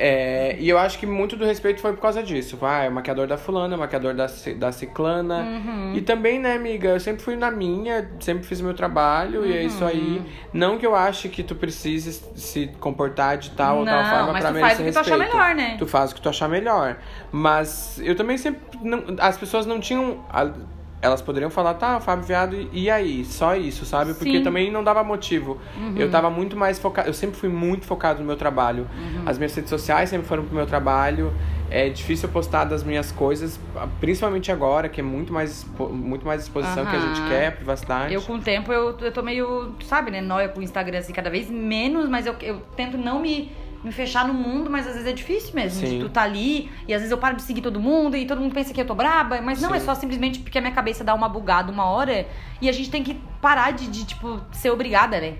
[0.00, 2.56] É, e eu acho que muito do respeito foi por causa disso.
[2.56, 5.38] Vai, é o maquiador da fulana, é o maquiador da, da ciclana.
[5.40, 5.94] Uhum.
[5.96, 9.52] E também, né, amiga, eu sempre fui na minha, sempre fiz o meu trabalho e
[9.56, 9.90] é isso Uhum.
[9.90, 10.22] aí.
[10.52, 14.40] Não que eu ache que tu precise se comportar de tal ou tal forma mas
[14.44, 15.36] pra tu merecer faz o que tu achar respeito.
[15.36, 15.76] melhor, né?
[15.78, 16.96] Tu faz o que tu achar melhor.
[17.32, 18.60] Mas eu também sempre.
[18.80, 20.24] Não, as pessoas não tinham.
[20.30, 20.52] a-
[21.00, 23.24] elas poderiam falar, tá, Fábio Viado, e- aí?
[23.24, 24.14] Só isso, sabe?
[24.14, 24.38] Porque Sim.
[24.38, 24.44] Uhum.
[24.44, 25.58] também não dava motivo.
[25.96, 27.08] Eu tava muito mais focado.
[27.08, 28.88] Eu sempre fui muito focado no meu trabalho.
[28.96, 29.22] Uhum.
[29.26, 31.32] As minhas redes sociais sempre foram pro meu trabalho.
[31.70, 33.60] É difícil postar das minhas coisas,
[34.00, 38.14] principalmente agora, que é muito mais, muito mais exposição que a gente quer, privacidade.
[38.14, 41.12] Eu, com o tempo, eu, eu tô meio, sabe, né, nóia com o Instagram, assim,
[41.12, 44.94] cada vez menos, mas eu, eu tento não me, me fechar no mundo, mas às
[44.94, 45.86] vezes é difícil mesmo.
[45.86, 45.98] Sim.
[45.98, 48.40] De tu tá ali, e às vezes eu paro de seguir todo mundo, e todo
[48.40, 49.76] mundo pensa que eu tô braba, mas não, Sim.
[49.76, 52.26] é só simplesmente porque a minha cabeça dá uma bugada uma hora,
[52.60, 55.34] e a gente tem que parar de, de tipo, ser obrigada, né?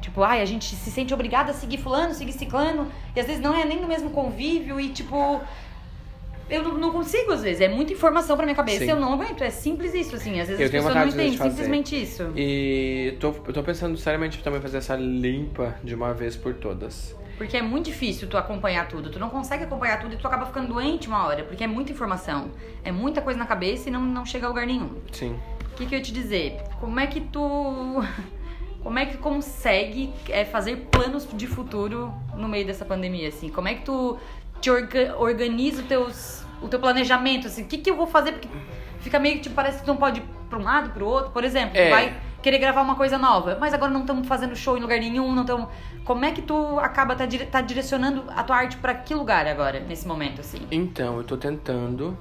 [0.00, 3.42] Tipo, ai, a gente se sente obrigada a seguir fulano, seguir ciclano, e às vezes
[3.42, 5.40] não é nem no mesmo convívio, e tipo...
[6.48, 7.60] Eu não, não consigo, às vezes.
[7.60, 8.90] É muita informação pra minha cabeça Sim.
[8.90, 9.42] eu não aguento.
[9.42, 10.38] É simples isso, assim.
[10.38, 11.36] Às vezes Eu as pessoas não entendem.
[11.36, 12.32] Simplesmente isso.
[12.36, 17.16] E tô, eu tô pensando seriamente também fazer essa limpa de uma vez por todas.
[17.36, 19.10] Porque é muito difícil tu acompanhar tudo.
[19.10, 21.42] Tu não consegue acompanhar tudo e tu acaba ficando doente uma hora.
[21.44, 22.50] Porque é muita informação.
[22.82, 24.90] É muita coisa na cabeça e não, não chega a lugar nenhum.
[25.12, 25.38] Sim.
[25.72, 26.58] O que, que eu ia te dizer?
[26.80, 28.02] Como é que tu.
[28.82, 33.48] Como é que consegue é, fazer planos de futuro no meio dessa pandemia, assim?
[33.48, 34.16] Como é que tu
[34.60, 37.62] te orga- organiza os teus, o teu planejamento, assim?
[37.62, 38.32] O que, que eu vou fazer?
[38.32, 38.48] Porque
[39.00, 41.32] fica meio que, tipo, parece que tu não pode ir pra um lado, pro outro.
[41.32, 41.86] Por exemplo, É.
[41.86, 42.14] tu vai
[42.46, 45.42] querer gravar uma coisa nova, mas agora não estamos fazendo show em lugar nenhum, não
[45.42, 45.66] estamos...
[46.04, 49.48] Como é que tu acaba tá, dire- tá direcionando a tua arte pra que lugar
[49.48, 50.60] agora, nesse momento, assim?
[50.70, 52.16] Então, eu tô tentando.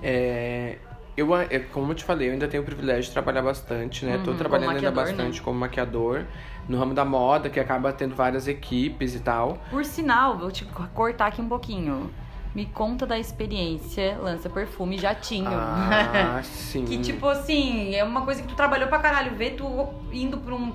[0.00, 0.78] É,
[1.16, 4.20] eu, é, como eu te falei, eu ainda tenho o privilégio de trabalhar bastante, né?
[4.24, 5.44] tô Uhum, trabalhando como ainda maquiador, bastante né?
[5.44, 6.24] como maquiador.
[6.68, 9.58] No ramo da moda, que acaba tendo várias equipes e tal.
[9.68, 12.08] Por sinal, vou te cortar aqui um pouquinho.
[12.56, 15.50] Me conta da experiência lança perfume jatinho.
[15.50, 16.86] Ah, sim.
[16.86, 19.36] que tipo assim, é uma coisa que tu trabalhou pra caralho.
[19.36, 20.72] Ver tu indo pra um.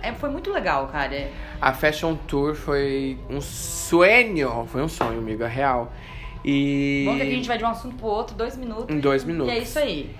[0.00, 1.28] É, foi muito legal, cara.
[1.60, 4.64] A Fashion Tour foi um sonho.
[4.68, 5.92] Foi um sonho, amiga, real.
[6.44, 7.02] E.
[7.04, 8.94] Bom que aqui a gente vai de um assunto pro outro, dois minutos.
[8.94, 9.52] Em dois minutos.
[9.52, 10.14] E é isso aí.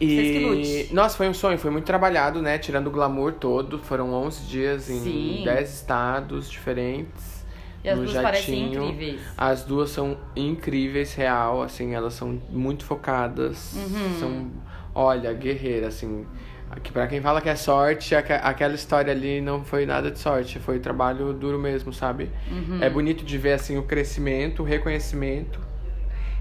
[0.00, 0.44] Vocês que E,
[0.82, 0.94] lute.
[0.94, 2.58] nossa, foi um sonho, foi muito trabalhado, né?
[2.58, 3.78] Tirando o glamour todo.
[3.78, 5.42] Foram 11 dias em Sim.
[5.44, 7.39] 10 estados diferentes.
[7.82, 8.84] E as no duas parecem jatinho.
[8.84, 9.20] incríveis.
[9.38, 13.72] As duas são incríveis, real, assim, elas são muito focadas.
[13.74, 14.18] Uhum.
[14.18, 14.50] São,
[14.94, 16.26] olha, guerreiras, assim.
[16.70, 20.18] Aqui, pra quem fala que é sorte, aque- aquela história ali não foi nada de
[20.20, 22.30] sorte, foi trabalho duro mesmo, sabe?
[22.50, 22.78] Uhum.
[22.80, 25.58] É bonito de ver, assim, o crescimento, o reconhecimento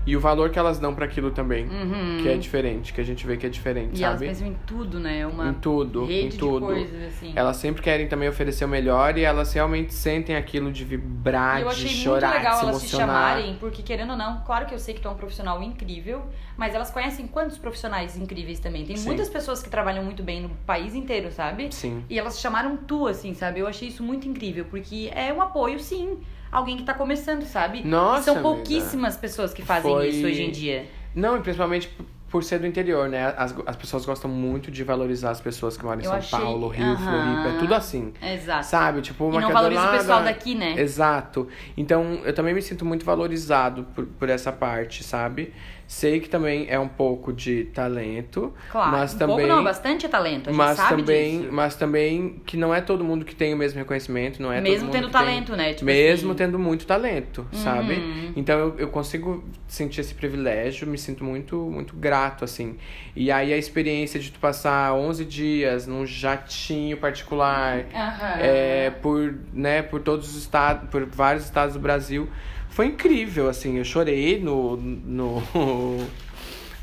[0.05, 2.17] e o valor que elas dão pra aquilo também, Uhum.
[2.21, 4.27] que é diferente, que a gente vê que é diferente, E elas sabe?
[4.31, 5.25] pensam em tudo, né?
[5.27, 6.65] Uma Em tudo, rede em de tudo.
[6.65, 7.33] coisas, assim.
[7.35, 11.67] Elas sempre querem também oferecer o melhor e elas realmente sentem aquilo de vibrar, eu
[11.67, 13.07] de achei chorar, muito legal de se elas se emocionar.
[13.35, 16.23] chamarem, porque querendo ou não, claro que eu sei que tu é um profissional incrível,
[16.57, 18.85] mas elas conhecem quantos profissionais incríveis também.
[18.85, 19.05] Tem Sim.
[19.05, 21.67] muitas pessoas que trabalham muito bem no país inteiro, sabe?
[21.71, 22.03] Sim.
[22.09, 23.59] E elas chamaram tu, assim, sabe?
[23.59, 26.17] Eu achei isso muito incrível, porque é um apoio, sim.
[26.51, 27.83] Alguém que tá começando, sabe?
[27.85, 28.49] Nossa, E são amiga.
[28.49, 30.85] pouquíssimas pessoas que fazem Foi- isso hoje em dia.
[31.13, 31.89] Não, e principalmente
[32.29, 33.33] por ser do interior, né?
[33.35, 36.39] As, as pessoas gostam muito de valorizar as pessoas que moram em Eu São achei-
[36.39, 36.97] Paulo, Rio, Aham.
[36.97, 38.13] Floripa, é tudo assim.
[38.21, 38.65] Exato.
[38.67, 39.01] Sabe?
[39.01, 40.75] Tipo, E uma não valoriza o pessoal daqui, né?
[40.79, 41.47] Exato.
[41.75, 45.51] Então, eu também me sinto muito valorizado por, por essa parte, sabe?
[45.91, 48.91] Sei que também é um pouco de talento, Claro.
[48.91, 50.49] mas um também pouco não, bastante talento.
[50.49, 51.51] A gente mas sabe também, disso.
[51.51, 54.69] mas também que não é todo mundo que tem o mesmo reconhecimento, não é todo
[54.69, 55.73] Mesmo mundo tendo que tem- talento, né?
[55.73, 56.37] Tipo mesmo assim.
[56.37, 57.95] tendo muito talento, sabe?
[57.95, 58.33] Uhum.
[58.35, 62.77] Então eu, eu consigo sentir esse privilégio, me sinto muito muito grato assim.
[63.15, 68.35] E aí a experiência de tu passar 11 dias num jatinho particular, Aham.
[68.39, 72.29] é, por, né, por todos os estados, por vários estados do Brasil,
[72.69, 75.43] foi incrível, assim, eu chorei no, no,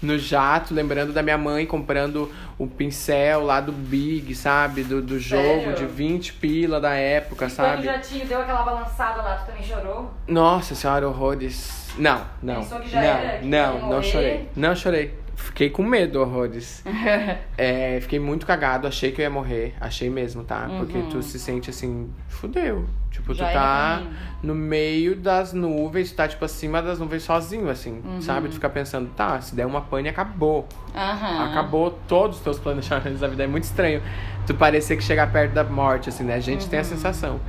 [0.02, 5.18] no jato, lembrando da minha mãe comprando o pincel lá do Big, sabe, do, do
[5.18, 5.74] jogo Sério?
[5.76, 7.84] de 20 pila da época, no sabe?
[7.84, 10.10] jatinho, deu aquela balançada lá, tu também chorou?
[10.26, 11.86] Nossa senhora, horrores.
[11.98, 14.02] Não, não, Pensou que já não, era, que não, não morrer?
[14.02, 15.14] chorei, não chorei.
[15.36, 16.82] Fiquei com medo, horrores.
[17.58, 19.74] É, fiquei muito cagado, achei que eu ia morrer.
[19.80, 20.70] Achei mesmo, tá?
[20.76, 22.84] Porque tu se sente assim, fudeu.
[23.10, 23.38] Tipo, Uhum.
[23.38, 24.02] Já tu tá
[24.42, 28.20] no meio das nuvens, tu tá, tipo, acima das nuvens sozinho, assim, Uhum.
[28.20, 28.48] sabe?
[28.48, 30.68] Tu fica pensando, tá, se der uma pane, acabou.
[30.94, 31.44] Aham.
[31.46, 33.44] Acabou todos os teus planejamentos da vida.
[33.44, 34.02] É muito estranho
[34.46, 36.34] tu parecer que chegar perto da morte, assim, né?
[36.34, 36.68] A gente Uhum.
[36.68, 37.40] tem a sensação.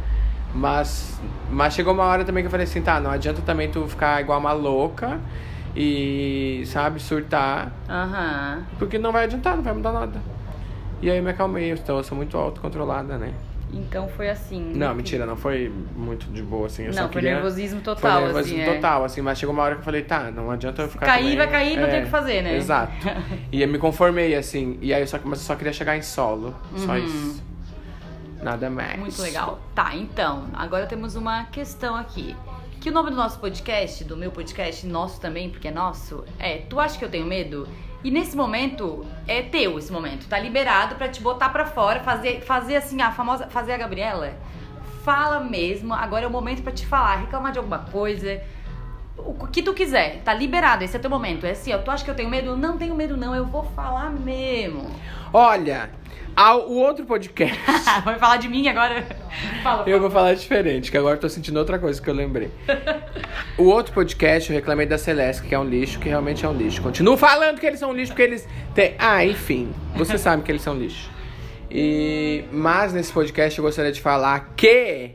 [0.54, 1.19] Mas,
[1.50, 4.21] mas chegou uma hora também que eu falei assim, tá, não adianta também tu ficar
[4.21, 5.19] igual uma louca
[5.75, 8.63] e, sabe, surtar, Aham.
[8.80, 10.19] porque não vai adiantar, não vai mudar nada.
[11.01, 13.34] E aí eu me acalmei, então eu sou muito autocontrolada, né?
[13.71, 14.71] Então foi assim.
[14.73, 16.84] Não, mentira, não foi muito de boa, assim.
[16.84, 17.34] Eu só Não, foi queria...
[17.34, 18.69] nervosismo Foi total, nervosismo assim.
[18.69, 18.73] é.
[18.75, 19.21] total, assim.
[19.21, 21.47] Mas chegou uma hora que eu falei, tá, não adianta eu ficar cair, também- vai
[21.49, 22.56] cair, não tem o que fazer, né?
[22.56, 22.93] Exato.
[23.51, 24.77] E eu me conformei, assim.
[24.82, 26.56] E aí eu só, mas eu só queria chegar em solo.
[26.77, 27.43] Só isso.
[28.41, 28.93] Nada mais.
[28.93, 28.99] Uhum.
[29.01, 29.60] Muito legal.
[29.75, 32.36] Tá, então, agora temos uma questão aqui.
[32.88, 36.60] Que o nome do nosso podcast, do meu podcast, nosso também, porque é nosso, é
[36.60, 37.67] Tu acha que eu tenho medo?
[38.02, 40.26] E nesse momento, é teu esse momento.
[40.26, 43.45] Tá liberado pra te botar pra fora, fazer, fazer assim, a famosa.
[43.47, 44.32] Fazer a Gabriela.
[45.04, 48.41] Fala mesmo, agora é o momento pra te falar, reclamar de alguma coisa.
[49.17, 51.45] O que tu quiser, tá liberado, esse é teu momento.
[51.45, 52.56] É assim, ó, tu acha que eu tenho medo?
[52.56, 54.89] Não tenho medo, não, eu vou falar mesmo.
[55.34, 55.90] Olha,
[56.36, 57.58] ao- o outro podcast.
[58.06, 59.06] Vai falar de mim agora?
[59.63, 62.52] Fala, Eu vou falar diferente, que agora eu tô sentindo outra coisa que eu lembrei.
[63.58, 66.54] O outro podcast eu reclamei da Celeste, que é um lixo, que realmente é um
[66.54, 66.82] lixo.
[66.82, 68.96] Continuo falando que eles são um lixo, porque eles têm.
[69.00, 69.72] Ah, enfim.
[69.96, 71.10] Você sabe que eles são lixo.
[71.70, 72.46] E...
[72.52, 75.12] Mas nesse podcast eu gostaria de falar que.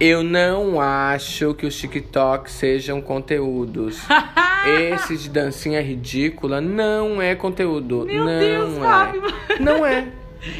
[0.00, 4.00] Eu não acho que os TikTok sejam conteúdos.
[4.64, 8.04] Esse de dancinha ridícula não é conteúdo.
[8.06, 8.80] Meu não Deus, é.
[8.80, 9.22] Fábio.
[9.58, 10.06] Não é.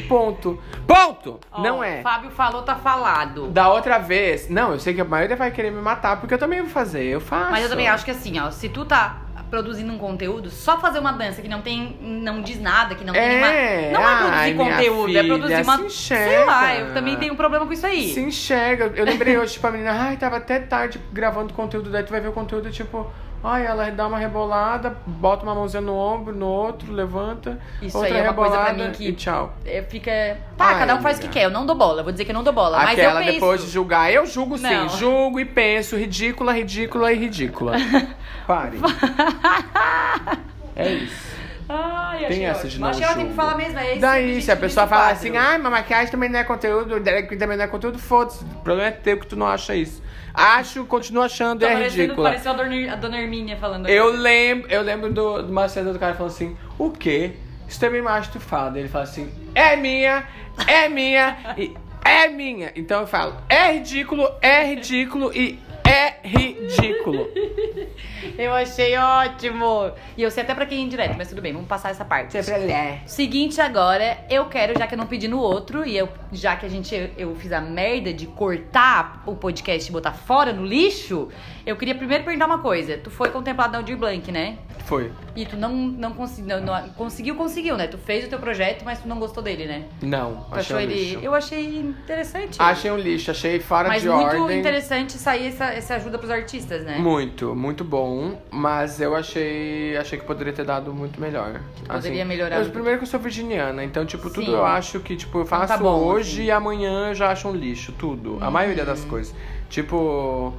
[0.09, 0.59] Ponto.
[0.85, 1.39] Ponto!
[1.51, 2.01] Ó, não é.
[2.01, 3.47] Fábio falou, tá falado.
[3.47, 6.37] Da outra vez, não, eu sei que a maioria vai querer me matar, porque eu
[6.37, 7.51] também vou fazer, eu faço.
[7.51, 10.99] Mas eu também acho que assim, ó, se tu tá produzindo um conteúdo, só fazer
[10.99, 13.99] uma dança que não tem, não diz nada, que não tem É, nenhuma.
[13.99, 15.77] Não é produzir conteúdo, é produzir filha, uma.
[15.77, 16.45] se Sei enxerga.
[16.45, 18.13] lá, eu também tenho um problema com isso aí.
[18.13, 18.91] Se enxerga.
[18.95, 22.21] Eu lembrei hoje, tipo, a menina, ai, tava até tarde gravando conteúdo, daí tu vai
[22.21, 23.09] ver o conteúdo, tipo,
[23.43, 28.13] ai, ela dá uma rebolada, bota uma mãozinha no ombro, no outro, levanta, Isso outra
[28.13, 29.53] aí é uma coisa pra mim que- e tchau.
[29.65, 30.11] É, Fica.
[30.57, 31.45] Tá, Ai, cada um faz o que quer.
[31.45, 32.01] Eu não dou bola.
[32.01, 32.77] Eu vou dizer que eu não dou bola.
[32.79, 33.33] mas Aquela eu penso.
[33.33, 34.89] depois de julgar, eu julgo sim, Não.
[34.89, 37.73] julgo e penso, ridícula, ridícula e ridícula.
[38.47, 38.77] Pare.
[40.75, 41.29] é isso.
[41.71, 42.71] Ai, Tem essa ótimo.
[42.71, 43.77] de não Acho que ela tem que falar mesmo.
[43.77, 45.17] É esse Daí, se a pessoa fala quadro.
[45.19, 48.43] assim, ai, mas maquiagem também não é conteúdo, drag queen também não é conteúdo, foda-se.
[48.43, 50.01] O problema é teu que tu não acha isso.
[50.33, 52.29] Acho, continuo achando, Tá é parecendo, ridícula.
[52.29, 53.87] pareceu a dona, a dona Hermínia falando.
[53.87, 54.17] Eu aqui.
[54.17, 57.33] lembro, eu lembro do, de uma cena do cara falando assim, o quê?
[57.67, 58.79] Isso também macho tu fala.
[58.79, 60.23] Ele fala assim, é minha,
[60.65, 62.71] é minha e é minha.
[62.75, 65.59] Então eu falo, é ridículo, é ridículo e
[65.99, 67.27] é ridículo.
[68.37, 69.91] Eu achei ótimo.
[70.17, 72.31] E eu sei até pra quem é indireto, mas tudo bem, vamos passar essa parte.
[72.71, 73.01] é.
[73.05, 76.65] Seguinte agora, eu quero, já que eu não pedi no outro, e eu, já que
[76.65, 81.29] a gente eu fiz a merda de cortar o podcast e botar fora no lixo,
[81.69, 82.97] eu queria primeiro perguntar uma coisa.
[82.97, 84.57] Tu foi contemplado na Aldir Blanc, né?
[84.85, 85.11] Foi.
[85.35, 87.85] E tu não, não, consegui, não, não- conseguiu, conseguiu, né?
[87.85, 89.83] Tu fez o teu projeto, mas tu não gostou dele, né?
[90.01, 90.93] Não, Tu achei achou um ele.
[90.95, 91.19] lixo.
[91.21, 92.55] Eu achei interessante.
[92.59, 94.59] Achei um lixo, achei fora mas de muito ordem.
[94.59, 96.97] interessante sair essa, essa ajuda pros artistas, né?
[96.97, 101.61] Muito, muito bom, mas eu achei, achei que poderia ter dado muito melhor.
[101.87, 102.73] poderia melhorar Eu, muito.
[102.73, 104.53] primeiro que eu sou virginiana, então tipo, tudo Sim.
[104.53, 106.43] eu acho que tipo, eu faço tá bom, hoje assim.
[106.45, 108.39] E amanhã eu já acho um lixo, tudo.
[108.41, 109.35] A maioria das coisas.
[109.69, 110.51] Tipo,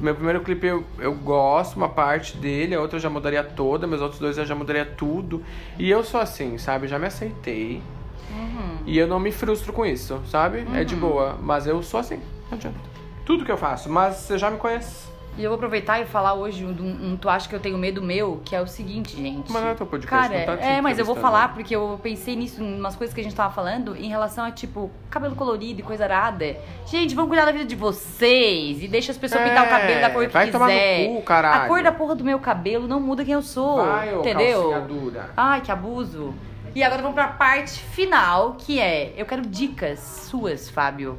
[0.00, 3.86] meu primeiro clipe eu, eu gosto, uma parte dele, a outra eu já mudaria toda,
[3.86, 5.42] meus outros dois eu já mudaria tudo.
[5.78, 6.88] E eu sou assim, sabe?
[6.88, 7.82] Já me aceitei.
[8.30, 8.78] Uhum.
[8.86, 10.66] E eu não me frustro com isso, sabe?
[10.74, 11.38] É de boa.
[11.40, 12.78] Mas eu sou assim, não adianta.
[13.24, 15.08] Tudo que eu faço, mas você já me conhece.
[15.38, 18.00] E eu vou aproveitar e falar hoje um, um, Tu Acha Que Eu Tenho Medo
[18.00, 19.52] meu, que é o seguinte, gente.
[19.52, 22.00] Mas não é teu podcast, Cara, não tá é, mas eu vou falar porque eu
[22.02, 25.36] pensei nisso, em umas coisas que a gente tava falando, em relação a, tipo, cabelo
[25.36, 26.56] colorido e coisa arada.
[26.86, 30.00] Gente, vamos cuidar da vida de vocês e deixa as pessoas É, pintar o cabelo
[30.00, 31.06] da cor que vai tomar no quiser.
[31.08, 31.64] cu, caralho.
[31.64, 34.80] A cor da porra do meu cabelo não muda quem eu sou, Vai, ô entendeu?
[34.88, 35.30] dura.
[35.36, 36.34] Ai, que abuso.
[36.74, 39.98] E agora vamos pra parte final, que é, eu quero dicas
[40.30, 41.18] suas, Fábio,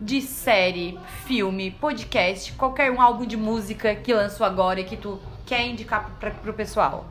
[0.00, 5.20] de série, filme, podcast, qualquer um álbum de música que lançou agora e que tu
[5.44, 7.06] quer indicar pra, pro pessoal.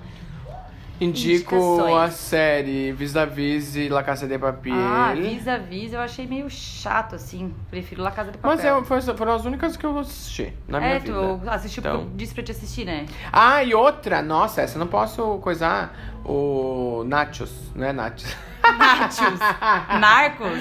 [0.99, 1.55] Indico
[1.95, 4.73] a série Vis-a-Vis e La Casa de Papel.
[4.73, 7.53] Ah, Vis a Vis eu achei meio chato, assim.
[7.69, 8.57] Prefiro La Casa de Papel.
[8.57, 11.13] Mas é, foi- foram as únicas que eu assisti na minha é, vida.
[11.13, 11.97] tu assistiu Então.
[11.99, 13.05] porque eu disse pra te assistir, né?
[13.31, 15.93] Ah, e outra, nossa, essa eu não posso coisar.
[16.25, 18.35] O Nachos, não é Nachos.
[18.77, 19.39] Nachos.
[19.99, 20.59] Narcos.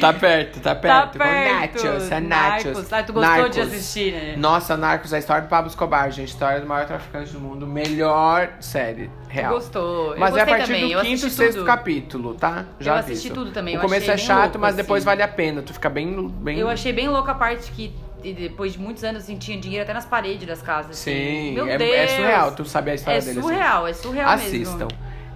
[0.00, 1.12] Tá perto, tá Tá perto.
[1.12, 1.84] Com perto.
[1.84, 2.64] Nachos, é Nachos.
[2.64, 2.92] Narcos.
[2.92, 3.54] Ah, tu gostou Narcos.
[3.54, 4.34] de assistir, né?
[4.36, 6.28] Nossa, Narcos, a história do Pablo Escobar, gente.
[6.28, 7.66] História do maior traficante do mundo.
[7.66, 9.54] Melhor série, real.
[9.54, 10.12] Gostou.
[10.14, 11.66] Eu Mas é a partir também, eu do quinto, assisti sexto tudo.
[11.66, 12.64] capítulo, tá?
[12.80, 13.34] Já assisti aviso.
[13.34, 15.06] tudo também, O eu começo é chato, louco, mas depois assim.
[15.06, 15.62] vale a pena.
[15.62, 16.28] Tu fica bem.
[16.28, 16.58] bem...
[16.58, 19.82] Eu achei bem louca a parte que e depois de muitos anos assim, tinha dinheiro
[19.84, 20.92] até nas paredes das casas.
[20.92, 21.10] assim.
[21.12, 21.94] Sim, Meu é, Deus.
[21.94, 23.38] é surreal tu saber a história É dele.
[23.38, 23.48] assim.
[23.48, 24.76] surreal, é surreal Assistam.
[24.86, 24.88] mesmo.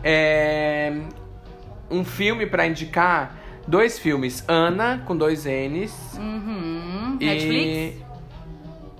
[0.02, 0.92] É,
[1.90, 3.34] Um filme pra indicar.
[3.68, 4.42] Dois filmes.
[4.48, 5.92] Ana, com dois N's.
[6.18, 7.18] Uhum.
[7.20, 7.26] E...
[7.26, 8.08] Netflix?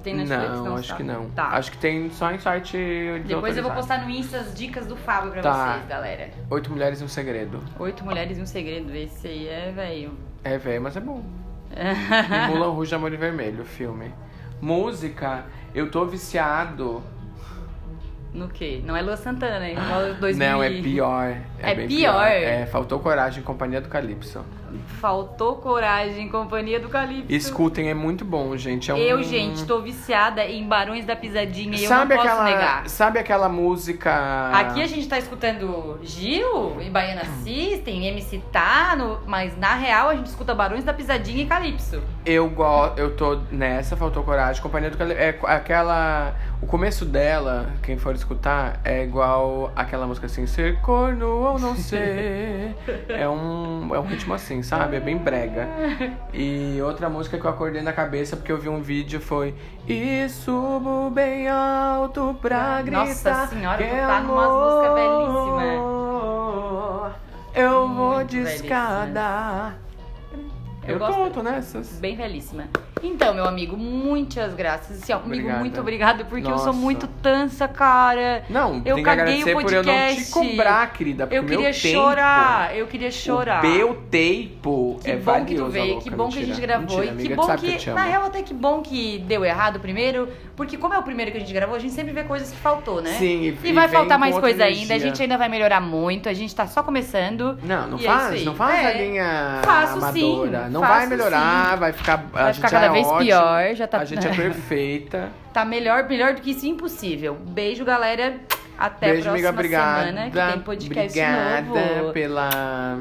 [0.03, 0.51] Tem Netflix?
[0.51, 0.97] Não, acho sabe?
[0.99, 1.31] que não.
[1.31, 1.47] Tá.
[1.49, 2.77] Acho que tem só em site.
[3.27, 5.73] Depois eu vou postar no Insta as dicas do Fábio pra Tá.
[5.73, 6.31] vocês, galera.
[6.51, 7.63] Oito Mulheres e um Segredo.
[7.79, 8.95] Oito Mulheres e um Segredo.
[8.95, 10.13] Esse aí é, velho.
[10.45, 11.23] É velho, mas é bom.
[12.49, 14.13] Mulan Rouge Amor e Vermelho, filme.
[14.61, 17.03] Música, eu tô viciado.
[18.33, 18.83] No quê?
[18.85, 19.73] Não é Lua Santana, né?
[19.73, 21.37] Igual 2000 Não, é pior.
[21.59, 22.27] É bem pior?
[22.27, 24.45] É, faltou coragem, Companhia do Calypso.
[25.01, 27.27] Faltou coragem, companhia do Calypso.
[27.33, 28.91] Escutem, é muito bom, gente.
[28.91, 28.99] É um...
[28.99, 32.89] Eu, gente, tô viciada em Barões da Pisadinha e eu sabe não posso aquela, negar.
[32.89, 34.51] Sabe aquela música.
[34.53, 40.15] Aqui a gente tá escutando Gil e Baiana System, MC Tano, mas na real a
[40.17, 42.03] gente escuta Barões da Pisadinha e Calypso.
[42.25, 42.99] Eu gosto.
[42.99, 44.63] Eu tô nessa, faltou coragem.
[44.63, 45.21] Companhia do Calypso.
[45.23, 46.35] É qu- aquela.
[46.61, 51.77] O começo dela, quem for escutar, é igual aquela música assim, ser corno ou não
[51.77, 52.75] ser.
[53.09, 53.95] é um.
[53.95, 54.97] É um ritmo assim, sabe?
[54.97, 55.69] É bem brega.
[56.33, 59.55] E outra música que eu acordei na cabeça porque eu vi um vídeo foi
[59.89, 63.07] E subo bem alto pra gritar.
[63.07, 64.89] Nossa senhora, que tá numa música
[65.69, 67.13] amor
[67.55, 68.65] Eu vou de belíssima.
[68.67, 69.75] escada.
[70.89, 71.99] Eu Eu, gosto- nessas.
[72.01, 72.65] Bem belíssima.
[73.03, 75.01] Então, meu amigo, muitas graças.
[75.01, 75.61] Assim, ó, amigo, Obrigada.
[75.61, 76.79] muito obrigado, porque eu sou Nossa.
[76.79, 78.43] muito tansa, cara.
[78.51, 80.33] Não, Eu tem que caguei agradecer o por eu não te podcast.
[80.33, 81.27] cobrar, querida.
[81.27, 83.65] Porque Eu queria tempo, chorar, eu queria chorar.
[83.65, 86.47] O meu tempo Que é bom que tu valioso, veio, que bom que a mentira.
[86.47, 86.99] gente gravou.
[86.99, 89.79] Mentira, e que bom que, eu te na real, até que bom que deu errado
[89.79, 92.51] primeiro, porque como é o primeiro que a gente gravou, a gente sempre vê coisas
[92.51, 93.13] que faltou, né?
[93.13, 94.99] Sim, e- E e vai faltar mais coisa ainda, a energia.
[95.09, 97.57] gente ainda vai melhorar muito, a gente tá só começando.
[97.63, 98.45] Não, não é faz, aí.
[98.45, 98.87] não faz É.
[98.87, 100.65] a linha Faço amadora.
[100.67, 101.79] sim, não faço vai melhorar, sim.
[101.81, 102.17] vai ficar.
[102.17, 105.29] Vai a gente ficar cada é vez ótimo, pior, já tá- A gente é perfeita.
[105.53, 107.35] Tá melhor, melhor do que isso, impossível.
[107.35, 108.37] Beijo, galera.
[108.79, 110.07] Até Beijo, a próxima obrigada.
[110.07, 112.13] semana, que tem podcast obrigada novo.
[112.13, 112.99] pela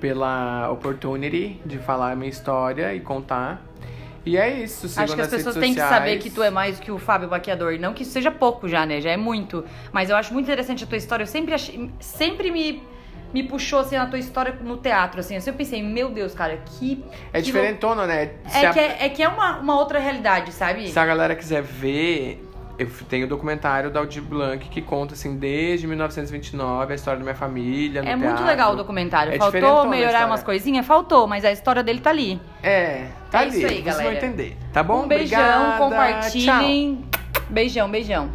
[0.00, 3.62] pela opportunity de falar a minha história e contar.
[4.24, 6.90] E é isso, Acho que as pessoas têm que saber que tu é mais que
[6.90, 7.78] o Fábio Baqueador.
[7.78, 9.00] Não que isso seja pouco já, né?
[9.00, 9.64] Já é muito.
[9.92, 11.22] Mas eu acho muito interessante a tua história.
[11.22, 12.82] Eu sempre achei, sempre me,
[13.34, 15.36] me puxou assim a tua história no teatro, assim.
[15.44, 17.04] Eu pensei, meu Deus, cara, que.
[17.32, 18.30] É que diferentona, né?
[18.48, 20.88] Se É a- que é, é que é uma, uma outra realidade, sabe?
[20.88, 22.42] Se a galera quiser ver,
[22.78, 27.24] eu tenho o documentário da Aldir Blanc que conta assim desde 1929 a história da
[27.24, 28.00] minha família.
[28.00, 28.44] É muito teatro.
[28.46, 29.32] legal o documentário.
[29.34, 30.84] É Faltou melhorar umas coisinhas?
[30.86, 32.40] Faltou, mas a história dele tá ali.
[32.62, 33.56] É, tá É ali.
[33.58, 34.16] isso aí, vocês vão galera.
[34.26, 34.56] entender.
[34.72, 35.04] Tá bom?
[35.04, 37.04] um beijão, Obrigada, compartilhem.
[37.48, 38.30] Beijão, beijão.